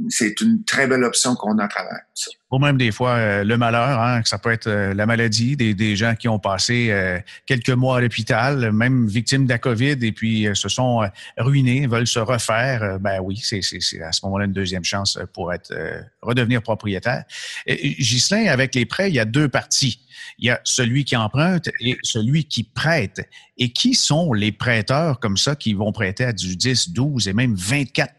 c'est 0.09 0.41
une 0.41 0.63
très 0.63 0.87
belle 0.87 1.03
option 1.03 1.35
qu'on 1.35 1.57
a 1.59 1.65
à 1.65 1.67
travers 1.67 1.99
ça. 2.13 2.31
Ou 2.51 2.59
même 2.59 2.77
des 2.77 2.91
fois 2.91 3.15
euh, 3.15 3.43
le 3.43 3.57
malheur, 3.57 3.99
hein, 3.99 4.21
que 4.21 4.29
ça 4.29 4.37
peut 4.37 4.51
être 4.51 4.67
euh, 4.67 4.93
la 4.93 5.05
maladie, 5.05 5.55
des, 5.55 5.95
gens 5.95 6.15
qui 6.15 6.27
ont 6.27 6.39
passé 6.39 6.87
euh, 6.91 7.19
quelques 7.45 7.69
mois 7.69 7.97
à 7.97 8.01
l'hôpital, 8.01 8.71
même 8.71 9.07
victimes 9.07 9.45
de 9.45 9.49
la 9.49 9.57
COVID, 9.57 9.97
et 10.01 10.11
puis 10.11 10.47
se 10.53 10.69
sont 10.69 11.07
ruinés, 11.37 11.87
veulent 11.87 12.07
se 12.07 12.19
refaire. 12.19 12.99
ben 12.99 13.19
oui, 13.21 13.39
c'est 13.41 13.61
à 14.01 14.11
ce 14.11 14.25
moment-là 14.25 14.45
une 14.45 14.53
deuxième 14.53 14.83
chance 14.83 15.19
pour 15.33 15.53
être 15.53 15.73
redevenir 16.21 16.61
propriétaire. 16.61 17.23
Ghislain, 17.67 18.47
avec 18.47 18.75
les 18.75 18.85
prêts, 18.85 19.09
il 19.09 19.15
y 19.15 19.19
a 19.19 19.25
deux 19.25 19.49
parties. 19.49 19.99
Il 20.39 20.45
y 20.45 20.49
a 20.49 20.59
celui 20.63 21.05
qui 21.05 21.15
emprunte 21.15 21.69
et 21.79 21.97
celui 22.03 22.45
qui 22.45 22.63
prête. 22.63 23.27
Et 23.57 23.71
qui 23.71 23.93
sont 23.93 24.33
les 24.33 24.51
prêteurs 24.51 25.19
comme 25.19 25.37
ça 25.37 25.55
qui 25.55 25.73
vont 25.73 25.91
prêter 25.91 26.25
à 26.25 26.33
du 26.33 26.55
10, 26.55 26.89
12 26.89 27.27
et 27.27 27.33
même 27.33 27.55
24 27.55 28.13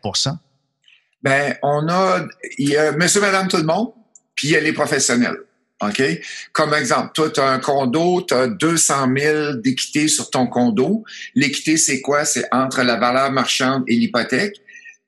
ben, 1.25 1.57
on 1.63 1.89
a, 1.89 2.27
il 2.59 2.69
y 2.69 2.77
a 2.77 2.93
monsieur, 2.93 3.23
madame, 3.23 3.49
tout 3.49 3.57
le 3.57 3.65
monde, 3.65 3.93
puis 4.35 4.49
il 4.49 4.51
y 4.53 4.57
a 4.57 4.61
les 4.61 4.75
professionnels. 4.75 5.39
OK? 5.81 6.03
Comme 6.53 6.75
exemple, 6.75 7.13
toi, 7.15 7.31
tu 7.31 7.41
as 7.41 7.49
un 7.49 7.59
condo, 7.59 8.23
tu 8.29 8.35
as 8.35 8.47
200 8.47 9.09
000 9.17 9.55
d'équité 9.55 10.07
sur 10.07 10.29
ton 10.31 10.47
condo. 10.47 11.03
L'équité, 11.35 11.79
c'est 11.79 12.03
quoi? 12.03 12.27
C'est 12.27 12.45
entre 12.53 12.83
la 12.83 12.97
valeur 12.97 13.33
marchande 13.33 13.85
et 13.89 13.97
l'hypothèque. 13.97 14.61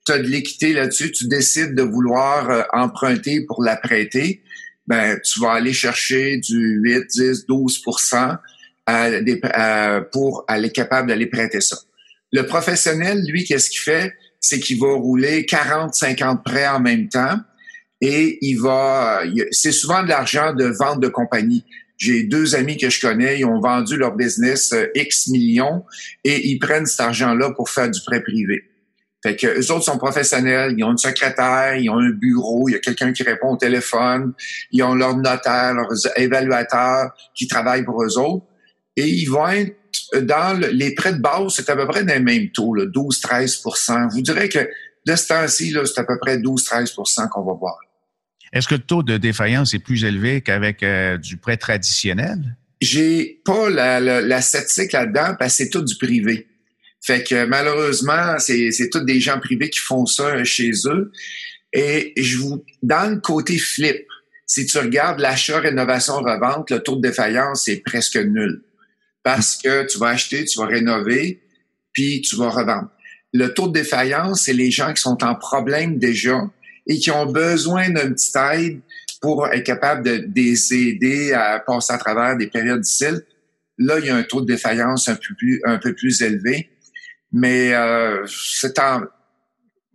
Tu 0.07 0.12
as 0.12 0.18
de 0.18 0.26
l'équité 0.26 0.72
là-dessus, 0.72 1.12
tu 1.12 1.29
décides 1.29 1.74
de 1.74 1.83
vouloir 1.83 2.50
euh, 2.50 2.62
emprunter 2.72 3.42
pour 3.42 3.62
la 3.62 3.76
prêter. 3.76 4.42
Ben, 4.87 5.20
tu 5.22 5.40
vas 5.40 5.52
aller 5.52 5.74
chercher 5.74 6.38
du 6.38 6.79
8, 6.81 7.07
10, 7.11 7.46
12% 7.46 8.38
pour 10.12 10.44
aller 10.48 10.70
capable 10.70 11.09
d'aller 11.09 11.26
prêter 11.26 11.61
ça. 11.61 11.76
Le 12.33 12.46
professionnel, 12.46 13.22
lui, 13.26 13.44
qu'est-ce 13.44 13.68
qu'il 13.68 13.81
fait? 13.81 14.14
C'est 14.49 14.61
qu'il 14.61 14.79
va 14.79 14.93
rouler 14.93 15.45
40, 15.45 15.95
50 15.95 16.45
prêts 16.45 16.69
en 16.69 16.79
même 16.79 17.09
temps 17.09 17.39
et 18.01 18.39
il 18.43 18.61
va, 18.61 19.23
c'est 19.51 19.73
souvent 19.73 20.03
de 20.05 20.09
l'argent 20.09 20.53
de 20.55 20.67
vente 20.67 21.01
de 21.01 21.09
compagnie. 21.09 21.65
J'ai 21.97 22.25
deux 22.25 22.55
amis 22.55 22.77
que 22.77 22.91
je 22.91 23.01
connais, 23.01 23.41
ils 23.41 23.45
ont 23.45 23.59
vendu 23.59 23.97
leur 23.97 24.15
business 24.15 24.73
euh, 24.73 24.87
X 24.95 25.29
millions 25.29 25.83
et 26.23 26.47
ils 26.49 26.59
prennent 26.59 26.87
cet 26.87 27.01
argent-là 27.01 27.53
pour 27.53 27.71
faire 27.71 27.91
du 27.91 28.01
prêt 28.07 28.23
privé. 28.23 28.63
Fait 29.23 29.35
que 29.35 29.47
eux 29.47 29.73
autres 29.73 29.85
sont 29.85 29.99
professionnels, 29.99 30.75
ils 30.77 30.85
ont 30.85 30.93
une 30.93 30.99
secrétaire, 30.99 31.75
ils 31.77 31.89
ont 31.89 31.99
un 31.99 32.11
bureau, 32.11 32.69
il 32.69 32.73
y 32.73 32.75
a 32.77 32.81
quelqu'un 32.81 33.13
qui 33.13 33.23
répond 33.23 33.55
au 33.55 33.57
téléphone, 33.57 34.35
ils 34.71 34.83
ont 34.83 34.95
leur 34.95 35.17
notaire, 35.17 35.75
leurs 35.75 35.91
évaluateurs 36.17 37.11
qui 37.35 37.49
travaillent 37.49 37.85
pour 37.85 38.05
eux 38.05 38.19
autres 38.19 38.45
et 38.95 39.09
ils 39.09 39.27
vont 39.27 39.49
être 39.49 39.75
dans 40.21 40.59
les 40.73 40.95
prêts 40.95 41.12
de 41.12 41.21
base, 41.21 41.55
c'est 41.55 41.69
à 41.71 41.77
peu 41.77 41.87
près 41.87 42.05
les 42.05 42.19
mêmes 42.19 42.51
taux, 42.51 42.77
12-13% 42.77 44.11
Vous 44.12 44.23
direz 44.23 44.49
que 44.49 44.69
de 45.07 45.14
ce 45.14 45.29
temps-ci, 45.29 45.75
c'est 45.85 46.01
à 46.01 46.05
peu 46.05 46.19
près 46.19 46.38
12-13% 46.38 47.29
qu'on 47.29 47.45
va 47.45 47.53
voir. 47.55 47.79
Est-ce 48.53 48.69
que 48.69 48.75
le 48.75 48.83
taux 48.83 49.03
de 49.03 49.16
défaillance 49.16 49.75
est 49.75 49.79
plus 49.79 50.05
élevé 50.05 50.40
qu'avec 50.40 50.83
euh, 50.83 51.19
du 51.19 51.37
prêt 51.37 51.57
traditionnel? 51.57 52.57
J'ai 52.81 53.40
pas 53.45 53.71
la, 53.71 54.01
la, 54.01 54.21
la 54.21 54.40
statistique 54.40 54.92
là-dedans 54.92 55.35
parce 55.38 55.53
que 55.57 55.64
c'est 55.64 55.71
tout 55.71 55.83
du 55.83 55.97
privé. 55.97 56.47
Fait 57.01 57.23
que 57.23 57.45
malheureusement, 57.45 58.38
c'est, 58.38 58.71
c'est 58.73 58.90
tous 58.90 59.01
des 59.01 59.21
gens 59.21 59.38
privés 59.38 59.71
qui 59.71 59.79
font 59.79 60.07
ça 60.07 60.42
chez 60.45 60.73
eux. 60.87 61.12
Et 61.73 62.12
je 62.16 62.38
vous, 62.38 62.64
dans 62.83 63.11
le 63.11 63.21
côté 63.21 63.59
flip, 63.59 64.07
si 64.47 64.66
tu 64.66 64.79
regardes 64.79 65.21
l'achat, 65.21 65.61
rénovation, 65.61 66.14
revente, 66.16 66.71
le 66.71 66.81
taux 66.81 66.97
de 66.97 67.03
défaillance 67.03 67.69
est 67.69 67.83
presque 67.85 68.16
nul. 68.16 68.62
Parce 69.27 69.57
que 69.57 69.85
tu 69.89 69.99
vas 69.99 70.11
acheter, 70.11 70.45
tu 70.45 70.61
vas 70.61 70.67
rénover, 70.67 71.43
puis 71.93 72.21
tu 72.21 72.37
vas 72.37 72.49
revendre. 72.49 72.91
Le 73.33 73.49
taux 73.49 73.67
de 73.67 73.73
défaillance, 73.73 74.43
c'est 74.45 74.53
les 74.53 74.71
gens 74.71 74.95
qui 74.95 75.03
sont 75.03 75.25
en 75.25 75.35
problème 75.35 75.99
déjà, 75.99 76.49
et 76.87 76.97
qui 76.97 77.11
ont 77.11 77.27
besoin 77.27 77.89
d'une 77.89 78.15
petite 78.15 78.37
aide 78.37 78.81
pour 79.21 79.49
être 79.49 79.65
capable 79.65 80.05
de, 80.05 80.29
les 80.33 80.73
aider 80.73 81.33
à 81.33 81.59
passer 81.59 81.93
à 81.93 81.99
travers 81.99 82.37
des 82.37 82.47
périodes 82.47 82.83
difficiles. 82.83 83.25
Là, 83.79 83.99
il 83.99 84.07
y 84.07 84.11
a 84.11 84.15
un 84.15 84.23
taux 84.23 84.43
de 84.43 84.47
défaillance 84.47 85.09
un 85.09 85.17
peu 85.17 85.93
plus, 85.93 86.23
élevé. 86.23 86.71
Mais 87.33 87.75
euh, 87.75 88.25
c'est 88.29 88.79
en, 88.79 89.01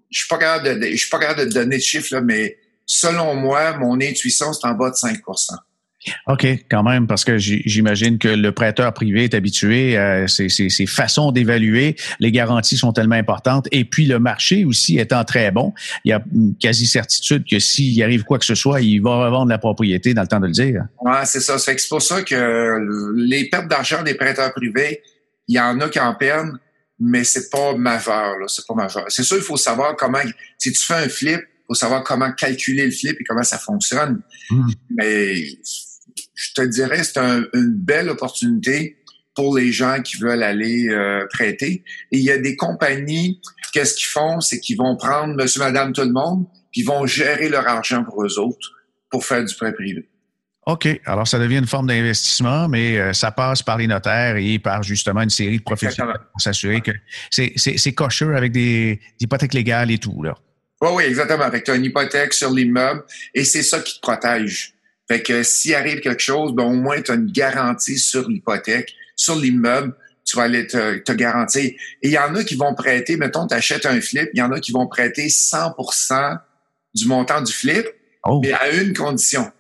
je 0.10 0.20
suis 0.20 0.28
pas 0.28 0.40
capable 0.40 0.82
de, 0.82 0.88
je 0.88 0.98
suis 0.98 1.10
pas 1.10 1.20
capable 1.20 1.48
de 1.48 1.54
donner 1.54 1.78
de 1.78 1.82
chiffres, 1.82 2.16
là, 2.16 2.20
mais 2.20 2.58
selon 2.86 3.34
moi, 3.36 3.78
mon 3.78 3.96
intuition, 4.02 4.52
c'est 4.52 4.68
en 4.68 4.74
bas 4.74 4.90
de 4.90 4.96
5 4.96 5.22
OK, 6.28 6.48
quand 6.70 6.84
même, 6.84 7.06
parce 7.06 7.24
que 7.24 7.38
j'imagine 7.38 8.18
que 8.18 8.28
le 8.28 8.52
prêteur 8.52 8.92
privé 8.94 9.26
est 9.26 9.34
habitué 9.34 9.98
à 9.98 10.28
ces, 10.28 10.50
ces, 10.50 10.86
façons 10.88 11.32
d'évaluer. 11.32 11.96
Les 12.20 12.32
garanties 12.32 12.78
sont 12.78 12.92
tellement 12.92 13.16
importantes. 13.16 13.68
Et 13.72 13.86
puis, 13.86 14.06
le 14.06 14.20
marché 14.20 14.66
aussi 14.66 14.98
étant 14.98 15.24
très 15.24 15.52
bon, 15.52 15.74
il 16.04 16.10
y 16.10 16.14
a 16.14 16.24
une 16.34 16.56
quasi-certitude 16.56 17.46
que 17.48 17.60
s'il 17.60 18.02
arrive 18.02 18.24
quoi 18.24 18.40
que 18.40 18.46
ce 18.46 18.56
soit, 18.56 18.82
il 18.82 19.00
va 19.00 19.26
revendre 19.26 19.50
la 19.50 19.60
propriété 19.60 20.14
dans 20.14 20.24
le 20.24 20.28
temps 20.28 20.40
de 20.40 20.48
le 20.48 20.52
dire. 20.52 20.86
Oui, 21.02 21.12
c'est 21.26 21.40
ça. 21.40 21.58
C'est 21.60 21.78
pour 21.90 22.02
ça 22.02 22.24
que 22.24 23.14
les 23.16 23.50
pertes 23.50 23.68
d'argent 23.68 24.02
des 24.04 24.16
prêteurs 24.16 24.54
privés, 24.54 25.02
il 25.48 25.56
y 25.56 25.60
en 25.60 25.80
a 25.82 25.90
qui 25.90 26.00
en 26.00 26.16
perdent, 26.16 26.58
mais 27.00 27.24
c'est 27.24 27.50
pas 27.50 27.76
majeur. 27.76 28.36
C'est 28.48 28.66
pas 28.66 28.74
majeur. 28.74 29.06
C'est 29.10 29.24
sûr, 29.24 29.38
il 29.38 29.44
faut 29.44 29.58
savoir 29.58 29.96
comment... 29.96 30.20
Si 30.58 30.72
tu 30.72 30.82
fais 30.82 30.96
un 30.96 31.10
flip, 31.10 31.40
il 31.40 31.66
faut 31.68 31.74
savoir 31.76 32.04
comment 32.04 32.32
calculer 32.32 32.86
le 32.86 32.92
flip 32.92 33.18
et 33.20 33.24
comment 33.24 33.44
ça 33.44 33.58
fonctionne. 33.58 34.22
Mmh. 34.50 34.72
Mais 34.98 35.44
je 36.42 36.54
te 36.54 36.62
dirais, 36.62 37.04
c'est 37.04 37.20
une 37.20 37.74
belle 37.76 38.10
opportunité 38.10 38.98
pour 39.36 39.56
les 39.56 39.72
gens 39.72 40.02
qui 40.02 40.18
veulent 40.18 40.44
aller 40.44 40.90
euh, 40.90 41.26
prêter. 41.32 41.84
Et 42.12 42.18
il 42.18 42.24
y 42.24 42.32
a 42.32 42.38
des 42.38 42.56
compagnies, 42.56 43.40
qu'est-ce 43.72 43.96
qu'ils 43.96 44.08
font? 44.08 44.42
C'est 44.42 44.60
qu'ils 44.60 44.78
vont 44.78 44.98
prendre 44.98 45.36
monsieur, 45.36 45.62
madame, 45.62 45.94
tout 45.94 46.02
le 46.02 46.12
monde, 46.12 46.46
puis 46.72 46.82
ils 46.82 46.86
vont 46.88 47.06
gérer 47.06 47.48
leur 47.48 47.68
argent 47.68 48.04
pour 48.04 48.24
eux 48.26 48.40
autres 48.40 48.72
pour 49.10 49.26
faire 49.26 49.44
du 49.46 49.54
prêt 49.56 49.74
privé. 49.74 50.10
OK. 50.66 50.88
Alors, 51.06 51.28
ça 51.28 51.40
devient 51.40 51.58
une 51.58 51.68
forme 51.68 51.88
d'investissement, 51.88 52.68
mais 52.68 52.98
euh, 52.98 53.14
ça 53.14 53.32
passe 53.32 53.62
par 53.62 53.78
les 53.78 53.88
notaires 53.88 54.36
et 54.38 54.60
par 54.60 54.84
justement 54.84 55.22
une 55.22 55.30
série 55.30 55.60
de 55.60 55.64
professionnels 55.64 56.18
pour 56.32 56.42
s'assurer 56.42 56.82
que 56.82 56.92
c'est 57.30 57.94
cocheux 57.94 58.36
avec 58.36 58.52
des, 58.52 59.00
hypothèques 59.20 59.54
légales 59.54 59.92
et 59.92 59.98
tout. 59.98 60.22
Là. 60.24 60.36
Oui, 60.82 60.90
oui, 60.94 61.04
exactement. 61.04 61.44
Avec 61.44 61.70
une 61.70 61.86
hypothèque 61.86 62.34
sur 62.34 62.52
l'immeuble 62.52 63.04
et 63.34 63.44
c'est 63.44 63.64
ça 63.64 63.80
qui 63.80 63.96
te 63.96 64.02
protège. 64.02 64.74
Fait 65.12 65.22
que 65.22 65.44
s'il 65.44 65.76
arrive 65.76 66.00
quelque 66.00 66.22
chose, 66.22 66.54
ben, 66.54 66.64
au 66.64 66.74
moins 66.74 67.02
tu 67.02 67.12
as 67.12 67.16
une 67.16 67.30
garantie 67.30 68.00
sur 68.00 68.30
l'hypothèque, 68.30 68.96
sur 69.18 69.36
l'immeuble, 69.36 69.94
tu 70.24 70.38
vas 70.38 70.44
aller 70.44 70.68
te, 70.68 71.00
te, 71.00 71.12
garantir. 71.12 71.64
Et 71.66 71.78
il 72.02 72.12
y 72.12 72.18
en 72.18 72.34
a 72.34 72.46
qui 72.46 72.56
vont 72.56 72.74
prêter, 72.74 73.18
mettons, 73.18 73.46
tu 73.46 73.54
achètes 73.54 73.86
un 73.86 74.00
flip, 74.00 74.30
il 74.34 74.40
y 74.40 74.42
en 74.42 74.54
a 74.54 74.62
qui 74.62 74.72
vont 74.72 74.88
prêter 74.88 75.28
100% 75.28 76.40
du 76.96 77.08
montant 77.08 77.42
du 77.42 77.52
flip, 77.52 77.86
oh. 78.24 78.40
mais 78.42 78.54
à 78.54 78.70
une 78.72 78.94
condition. 78.94 79.52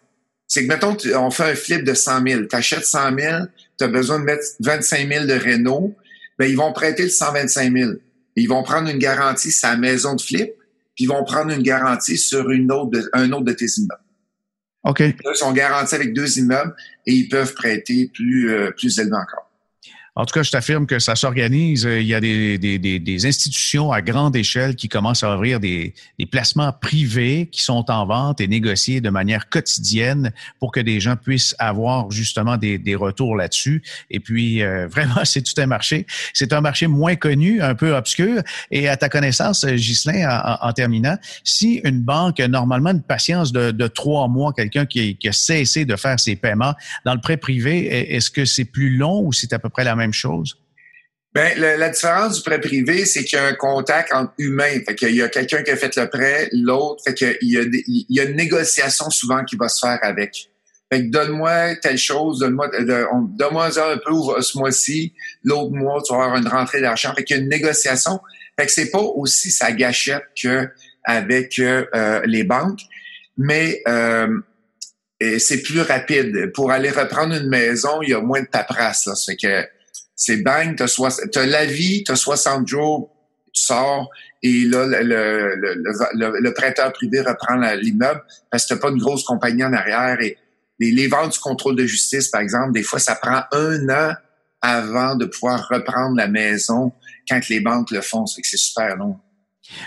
C'est 0.48 0.66
que, 0.66 0.70
mettons, 0.70 0.96
on 1.18 1.32
fait 1.32 1.52
un 1.52 1.56
flip 1.56 1.84
de 1.84 1.96
100 1.96 2.26
000. 2.26 2.44
Tu 2.46 2.56
achètes 2.56 2.86
100 2.86 3.20
000, 3.20 3.38
tu 3.78 3.84
as 3.84 3.88
besoin 3.90 4.20
de 4.20 4.24
mettre 4.24 4.46
25 4.62 5.06
000 5.06 5.26
de 5.26 5.34
Renault, 5.34 5.98
ben, 6.40 6.50
ils 6.50 6.56
vont 6.56 6.72
prêter 6.72 7.04
le 7.04 7.10
125 7.10 7.78
000. 7.78 7.92
Ils 8.38 8.48
vont 8.48 8.64
prendre 8.64 8.90
une 8.90 9.00
garantie 9.00 9.52
sur 9.52 9.68
la 9.68 9.76
maison 9.76 10.16
de 10.16 10.22
flip, 10.22 10.54
puis 10.96 11.04
ils 11.04 11.10
vont 11.10 11.26
prendre 11.26 11.52
une 11.52 11.64
garantie 11.64 12.18
sur 12.18 12.52
une 12.52 12.72
autre 12.72 13.10
un 13.12 13.34
autre 13.34 13.44
de 13.44 13.52
tes 13.52 13.68
immeubles. 13.78 14.00
OK. 14.84 15.00
ils 15.00 15.16
sont 15.36 15.52
garantis 15.52 15.94
avec 15.94 16.14
deux 16.14 16.40
immeubles 16.40 16.76
et 17.06 17.14
ils 17.14 17.30
peuvent 17.30 17.54
prêter 17.54 18.10
plus, 18.14 18.52
euh, 18.52 18.72
plus 18.72 18.98
élevé 19.00 19.16
encore. 19.16 19.51
En 20.16 20.26
tout 20.26 20.34
cas, 20.34 20.44
je 20.44 20.52
t'affirme 20.52 20.88
que 20.88 21.00
ça 21.00 21.16
s'organise. 21.16 21.84
Il 21.84 22.06
y 22.06 22.14
a 22.14 22.20
des, 22.20 22.58
des, 22.58 22.78
des, 22.78 23.26
institutions 23.26 23.94
à 23.94 24.02
grande 24.02 24.36
échelle 24.36 24.76
qui 24.76 24.90
commencent 24.90 25.24
à 25.24 25.34
ouvrir 25.34 25.62
des, 25.62 25.94
des, 26.20 26.26
placements 26.26 26.74
privés 26.74 27.48
qui 27.50 27.64
sont 27.64 27.90
en 27.90 28.06
vente 28.06 28.42
et 28.42 28.48
négociés 28.50 29.00
de 29.00 29.10
manière 29.10 29.48
quotidienne 29.48 30.34
pour 30.60 30.74
que 30.74 30.82
des 30.82 31.00
gens 31.00 31.16
puissent 31.16 31.56
avoir 31.60 32.12
justement 32.12 32.58
des, 32.58 32.78
des 32.78 32.94
retours 32.96 33.38
là-dessus. 33.38 33.84
Et 34.10 34.20
puis, 34.20 34.62
euh, 34.62 34.86
vraiment, 34.92 35.24
c'est 35.24 35.44
tout 35.44 35.54
un 35.62 35.66
marché. 35.66 36.06
C'est 36.34 36.52
un 36.52 36.60
marché 36.60 36.88
moins 36.88 37.16
connu, 37.16 37.62
un 37.62 37.74
peu 37.74 37.96
obscur. 37.96 38.42
Et 38.70 38.90
à 38.90 38.98
ta 38.98 39.08
connaissance, 39.08 39.66
Ghislain, 39.66 40.28
en, 40.30 40.68
en 40.68 40.74
terminant, 40.74 41.18
si 41.46 41.80
une 41.86 42.02
banque 42.02 42.42
a 42.42 42.50
normalement 42.50 42.92
une 42.92 43.02
patience 43.02 43.54
de, 43.54 43.72
de 43.72 43.88
trois 43.88 44.28
mois, 44.28 44.52
quelqu'un 44.52 44.86
qui, 44.86 45.16
qui 45.16 45.30
a 45.30 45.32
cessé 45.32 45.86
de 45.86 45.96
faire 45.96 46.20
ses 46.20 46.36
paiements 46.36 46.74
dans 47.06 47.14
le 47.14 47.22
prêt 47.22 47.38
privé, 47.38 48.14
est-ce 48.14 48.30
que 48.30 48.44
c'est 48.44 48.66
plus 48.66 48.98
long 48.98 49.22
ou 49.22 49.32
c'est 49.32 49.54
à 49.54 49.60
peu 49.60 49.70
près 49.70 49.86
la 49.86 49.96
même 49.96 50.01
chose? 50.10 50.58
Ben, 51.34 51.58
la, 51.58 51.90
différence 51.90 52.38
du 52.38 52.44
prêt 52.44 52.60
privé, 52.60 53.06
c'est 53.06 53.24
qu'il 53.24 53.38
y 53.38 53.42
a 53.42 53.46
un 53.46 53.54
contact 53.54 54.12
entre 54.12 54.34
humains. 54.38 54.82
Fait 54.86 54.96
qu'il 54.96 55.16
y 55.16 55.22
a 55.22 55.30
quelqu'un 55.30 55.64
qui 55.64 55.72
a 55.72 55.78
fait 55.78 55.96
le 55.96 56.10
prêt, 56.10 56.50
l'autre. 56.52 57.02
Fait 57.06 57.14
qu'il 57.14 57.38
y 57.44 57.58
a, 57.58 57.62
il 57.62 58.06
y 58.10 58.20
a 58.20 58.24
une 58.24 58.36
négociation 58.36 59.10
souvent 59.10 59.46
qui 59.46 59.56
va 59.56 59.70
se 59.70 59.80
faire 59.80 60.00
avec. 60.02 60.50
Fait 60.92 61.06
que 61.06 61.10
donne-moi 61.10 61.76
telle 61.78 61.98
chose, 61.98 62.40
donne-moi, 62.40 62.70
donne-moi 62.82 63.80
un 63.80 63.98
peu 63.98 64.42
ce 64.42 64.58
mois-ci, 64.58 65.14
l'autre 65.42 65.72
mois, 65.72 66.02
tu 66.06 66.14
vas 66.14 66.26
avoir 66.26 66.38
une 66.38 66.50
rentrée 66.50 66.82
d'argent. 66.82 67.14
Fait 67.16 67.24
qu'il 67.24 67.38
y 67.38 67.40
a 67.40 67.44
une 67.44 67.50
négociation. 67.50 68.20
Fait 68.60 68.66
que 68.66 68.72
c'est 68.74 68.92
pas 68.92 69.00
aussi 69.00 69.52
sa 69.52 69.72
gâchette 69.72 70.26
que 70.42 70.68
avec 71.06 71.58
euh, 71.60 72.22
les 72.26 72.44
banques, 72.44 72.82
mais 73.38 73.82
euh, 73.88 74.28
c'est 75.40 75.62
plus 75.62 75.80
rapide. 75.80 76.52
Pour 76.54 76.72
aller 76.72 76.90
reprendre 76.90 77.36
une 77.36 77.48
maison, 77.48 78.02
il 78.02 78.10
y 78.10 78.14
a 78.14 78.20
moins 78.20 78.42
de 78.42 78.48
paperasse. 78.48 79.08
Fait 79.26 79.38
que 79.38 79.66
c'est 80.24 80.38
bang, 80.38 80.76
tu 80.76 80.84
as, 80.84 81.46
la 81.48 81.66
vie, 81.66 82.04
tu 82.04 82.12
as 82.12 82.16
60 82.16 82.68
jours, 82.68 83.10
tu 83.52 83.64
sors, 83.64 84.08
et 84.44 84.66
là, 84.66 84.86
le, 84.86 85.56
le, 85.56 86.54
prêteur 86.54 86.94
privé 86.94 87.22
reprend 87.22 87.56
l'immeuble 87.56 88.22
parce 88.52 88.68
que 88.68 88.76
tu 88.76 88.80
pas 88.80 88.90
une 88.90 89.00
grosse 89.00 89.24
compagnie 89.24 89.64
en 89.64 89.74
arrière. 89.74 90.22
Et 90.22 90.38
les, 90.80 91.08
ventes 91.08 91.34
du 91.34 91.40
contrôle 91.40 91.76
de 91.76 91.88
justice, 91.88 92.28
par 92.28 92.42
exemple, 92.42 92.72
des 92.72 92.84
fois, 92.84 93.00
ça 93.00 93.16
prend 93.16 93.42
un 93.52 93.90
an 93.90 94.14
avant 94.62 95.16
de 95.16 95.26
pouvoir 95.26 95.68
reprendre 95.68 96.16
la 96.16 96.28
maison 96.28 96.92
quand 97.28 97.50
les 97.50 97.60
banques 97.60 97.90
le 97.90 98.02
font. 98.02 98.28
C'est 98.28 98.44
que 98.44 98.48
c'est 98.48 98.58
super 98.58 98.96
long. 98.98 99.18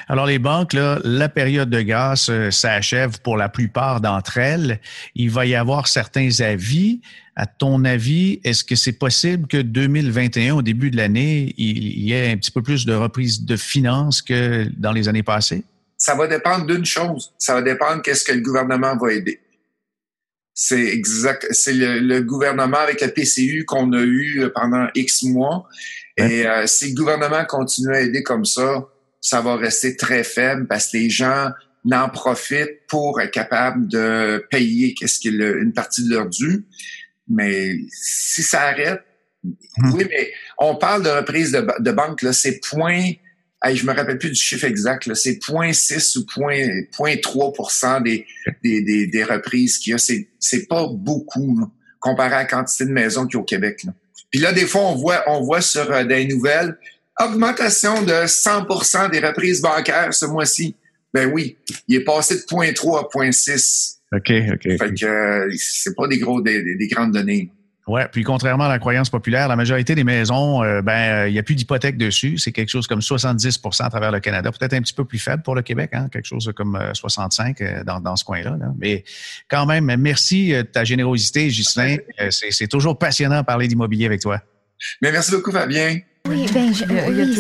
Alors, 0.09 0.27
les 0.27 0.39
banques, 0.39 0.73
là, 0.73 0.99
la 1.05 1.29
période 1.29 1.71
de 1.71 1.83
grâce 1.83 2.29
euh, 2.29 2.51
s'achève 2.51 3.21
pour 3.21 3.37
la 3.37 3.49
plupart 3.49 4.01
d'entre 4.01 4.39
elles. 4.39 4.81
Il 5.15 5.31
va 5.31 5.47
y 5.47 5.55
avoir 5.55 5.89
certains 5.89 6.29
avis. 6.41 7.01
À 7.37 7.47
ton 7.47 7.85
avis, 7.85 8.41
est-ce 8.45 8.63
que 8.63 8.77
c'est 8.77 8.93
possible 8.93 9.49
que 9.49 9.57
2021, 9.57 10.55
au 10.55 10.63
début 10.63 10.91
de 10.91 10.97
l'année, 10.97 11.53
il 11.57 11.99
y 11.99 12.13
ait 12.13 12.31
un 12.31 12.37
petit 12.37 12.53
peu 12.53 12.63
plus 12.63 12.87
de 12.87 12.95
reprise 12.95 13.45
de 13.45 13.57
finances 13.57 14.23
que 14.23 14.69
dans 14.77 14.93
les 14.93 15.09
années 15.09 15.25
passées? 15.25 15.65
Ça 15.97 16.15
va 16.15 16.29
dépendre 16.29 16.67
d'une 16.67 16.85
chose. 16.85 17.33
Ça 17.39 17.55
va 17.55 17.63
dépendre 17.63 18.03
qu'est-ce 18.03 18.25
que 18.25 18.33
le 18.33 18.41
gouvernement 18.41 18.97
va 18.97 19.13
aider. 19.13 19.41
C'est 20.55 20.85
exact. 20.85 21.49
C'est 21.51 21.73
le, 21.75 22.21
gouvernement 22.21 22.79
avec 22.79 23.01
la 23.01 23.09
PCU 23.09 23.65
qu'on 23.67 23.93
a 23.93 24.03
eu 24.03 24.49
pendant 24.55 24.87
X 24.95 25.25
mois. 25.25 25.67
Et 26.17 26.47
euh, 26.47 26.67
si 26.67 26.91
le 26.91 26.95
gouvernement 26.95 27.45
continue 27.45 27.93
à 27.93 28.01
aider 28.01 28.23
comme 28.23 28.45
ça, 28.45 28.87
ça 29.25 29.41
va 29.41 29.57
rester 29.57 29.97
très 29.97 30.23
faible 30.23 30.67
parce 30.67 30.89
que 30.89 30.99
les 30.99 31.09
gens 31.09 31.49
n'en 31.87 32.11
profitent 32.11 32.87
pour 32.89 33.23
être 33.23 33.31
capables 33.31 33.89
de 33.89 34.47
payer 34.51 34.93
qu'est-ce 34.93 35.19
qu'il 35.19 35.41
une 35.41 35.73
partie 35.73 36.05
de 36.05 36.11
leur 36.11 36.29
dû. 36.29 36.67
Mais 37.27 37.75
si 37.91 38.43
ça 38.43 38.65
arrête, 38.65 39.01
hum. 39.43 39.95
oui, 39.95 40.05
mais 40.11 40.31
on 40.59 40.77
parle 40.77 41.05
de 41.05 41.09
reprise 41.09 41.53
de, 41.53 41.67
de 41.79 41.91
banque, 41.91 42.21
là, 42.21 42.35
c'est 42.35 42.61
point, 42.69 43.13
hey, 43.65 43.75
je 43.75 43.87
me 43.87 43.95
rappelle 43.95 44.19
plus 44.19 44.29
du 44.29 44.35
chiffre 44.35 44.67
exact, 44.67 45.07
là, 45.07 45.15
c'est 45.15 45.39
0.6 45.43 46.19
ou 46.19 46.27
0.3 46.27 48.03
des, 48.03 48.27
des, 48.63 48.83
des, 48.83 49.07
des, 49.07 49.25
reprises 49.25 49.79
qu'il 49.79 49.93
y 49.93 49.95
a. 49.95 49.99
C'est, 49.99 50.29
c'est 50.39 50.67
pas 50.67 50.87
beaucoup 50.87 51.67
comparé 51.99 52.35
à 52.35 52.39
la 52.41 52.45
quantité 52.45 52.85
de 52.85 52.93
maisons 52.93 53.27
qu'il 53.27 53.37
y 53.37 53.39
a 53.39 53.41
au 53.41 53.45
Québec. 53.45 53.85
Là. 53.85 53.95
Puis 54.31 54.41
là, 54.41 54.53
des 54.53 54.67
fois, 54.67 54.83
on 54.83 54.97
voit, 54.97 55.23
on 55.29 55.43
voit 55.43 55.63
sur 55.63 55.91
euh, 55.93 56.05
des 56.05 56.27
nouvelles 56.27 56.77
augmentation 57.21 58.03
de 58.03 58.27
100% 58.27 59.11
des 59.11 59.21
reprises 59.21 59.61
bancaires 59.61 60.13
ce 60.13 60.27
mois-ci. 60.27 60.77
Ben 61.13 61.31
oui, 61.33 61.57
il 61.87 61.97
est 61.97 62.05
passé 62.05 62.37
de 62.37 62.41
0.3 62.41 62.99
à 62.99 63.03
0.6. 63.03 63.99
OK, 64.13 64.33
OK. 64.53 64.79
Fait 64.79 64.95
que 64.95 65.07
euh, 65.07 65.55
c'est 65.57 65.95
pas 65.95 66.09
des 66.09 66.19
gros 66.19 66.41
des, 66.41 66.77
des 66.77 66.89
grandes 66.89 67.13
données. 67.13 67.51
Ouais, 67.87 68.09
puis 68.11 68.25
contrairement 68.25 68.65
à 68.65 68.69
la 68.69 68.79
croyance 68.79 69.11
populaire, 69.11 69.47
la 69.47 69.57
majorité 69.57 69.95
des 69.95 70.05
maisons, 70.05 70.65
euh, 70.65 70.81
ben 70.81 71.27
il 71.27 71.35
n'y 71.35 71.39
a 71.39 71.43
plus 71.43 71.55
d'hypothèque 71.55 71.99
dessus. 71.99 72.39
C'est 72.39 72.51
quelque 72.51 72.71
chose 72.71 72.87
comme 72.87 73.01
70% 73.01 73.85
à 73.85 73.91
travers 73.91 74.11
le 74.11 74.21
Canada, 74.21 74.51
peut-être 74.51 74.73
un 74.73 74.81
petit 74.81 74.95
peu 74.95 75.05
plus 75.05 75.19
faible 75.19 75.43
pour 75.43 75.55
le 75.55 75.61
Québec, 75.61 75.91
hein, 75.93 76.09
quelque 76.11 76.25
chose 76.25 76.51
comme 76.57 76.81
65 76.95 77.85
dans, 77.85 78.01
dans 78.01 78.17
ce 78.17 78.25
coin-là. 78.25 78.57
Là. 78.59 78.73
Mais 78.79 79.05
quand 79.49 79.67
même, 79.67 79.95
merci 79.99 80.53
de 80.53 80.63
ta 80.63 80.83
générosité, 80.85 81.49
Ghislain. 81.49 81.97
C'est 82.31 82.69
toujours 82.69 82.99
passionnant 82.99 83.41
de 83.41 83.47
parler 83.47 83.69
d'immobilier 83.69 84.07
avec 84.07 84.23
toi. 84.23 84.41
Mais 85.03 85.13
merci 85.13 85.31
beaucoup, 85.31 85.53
Fabien. 85.53 85.99
Oui, 86.27 86.47
ben, 86.55 86.73
je, 86.73 86.85
oui, 86.85 87.35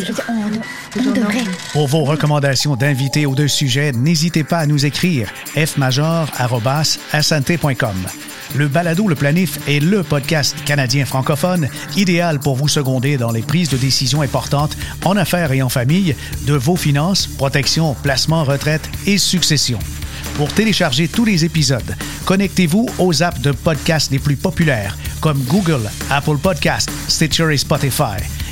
on, 0.99 1.13
devrait. 1.13 1.45
Pour 1.73 1.87
vos 1.87 2.05
recommandations 2.05 2.77
d'invités 2.77 3.25
ou 3.25 3.35
de 3.35 3.47
sujets, 3.47 3.93
n'hésitez 3.93 4.45
pas 4.45 4.59
à 4.59 4.67
nous 4.67 4.85
écrire 4.85 5.33
fmajor.com. 5.57 6.27
Le 8.55 8.69
balado 8.69 9.09
Le 9.09 9.15
Planif 9.15 9.59
est 9.67 9.81
le 9.81 10.03
podcast 10.03 10.55
canadien 10.67 11.07
francophone 11.07 11.71
idéal 11.97 12.41
pour 12.41 12.57
vous 12.57 12.69
seconder 12.69 13.17
dans 13.17 13.33
les 13.33 13.41
prises 13.41 13.71
de 13.71 13.79
décisions 13.79 14.21
importantes 14.21 14.77
en 15.07 15.17
affaires 15.17 15.53
et 15.53 15.63
en 15.63 15.71
famille 15.71 16.15
de 16.47 16.53
vos 16.53 16.77
finances, 16.77 17.27
protection, 17.27 17.95
placement, 18.03 18.45
retraite 18.45 18.87
et 19.07 19.17
succession. 19.17 19.79
Pour 20.37 20.53
télécharger 20.53 21.09
tous 21.09 21.25
les 21.25 21.47
épisodes, 21.47 21.97
connectez-vous 22.27 22.91
aux 22.99 23.23
apps 23.23 23.41
de 23.41 23.53
podcast 23.53 24.11
les 24.11 24.19
plus 24.19 24.37
populaires 24.37 24.99
comme 25.23 25.43
Google, 25.45 25.89
Apple 26.11 26.37
Podcast, 26.37 26.91
Stitcher 27.09 27.51
et 27.51 27.57
Spotify. 27.57 28.44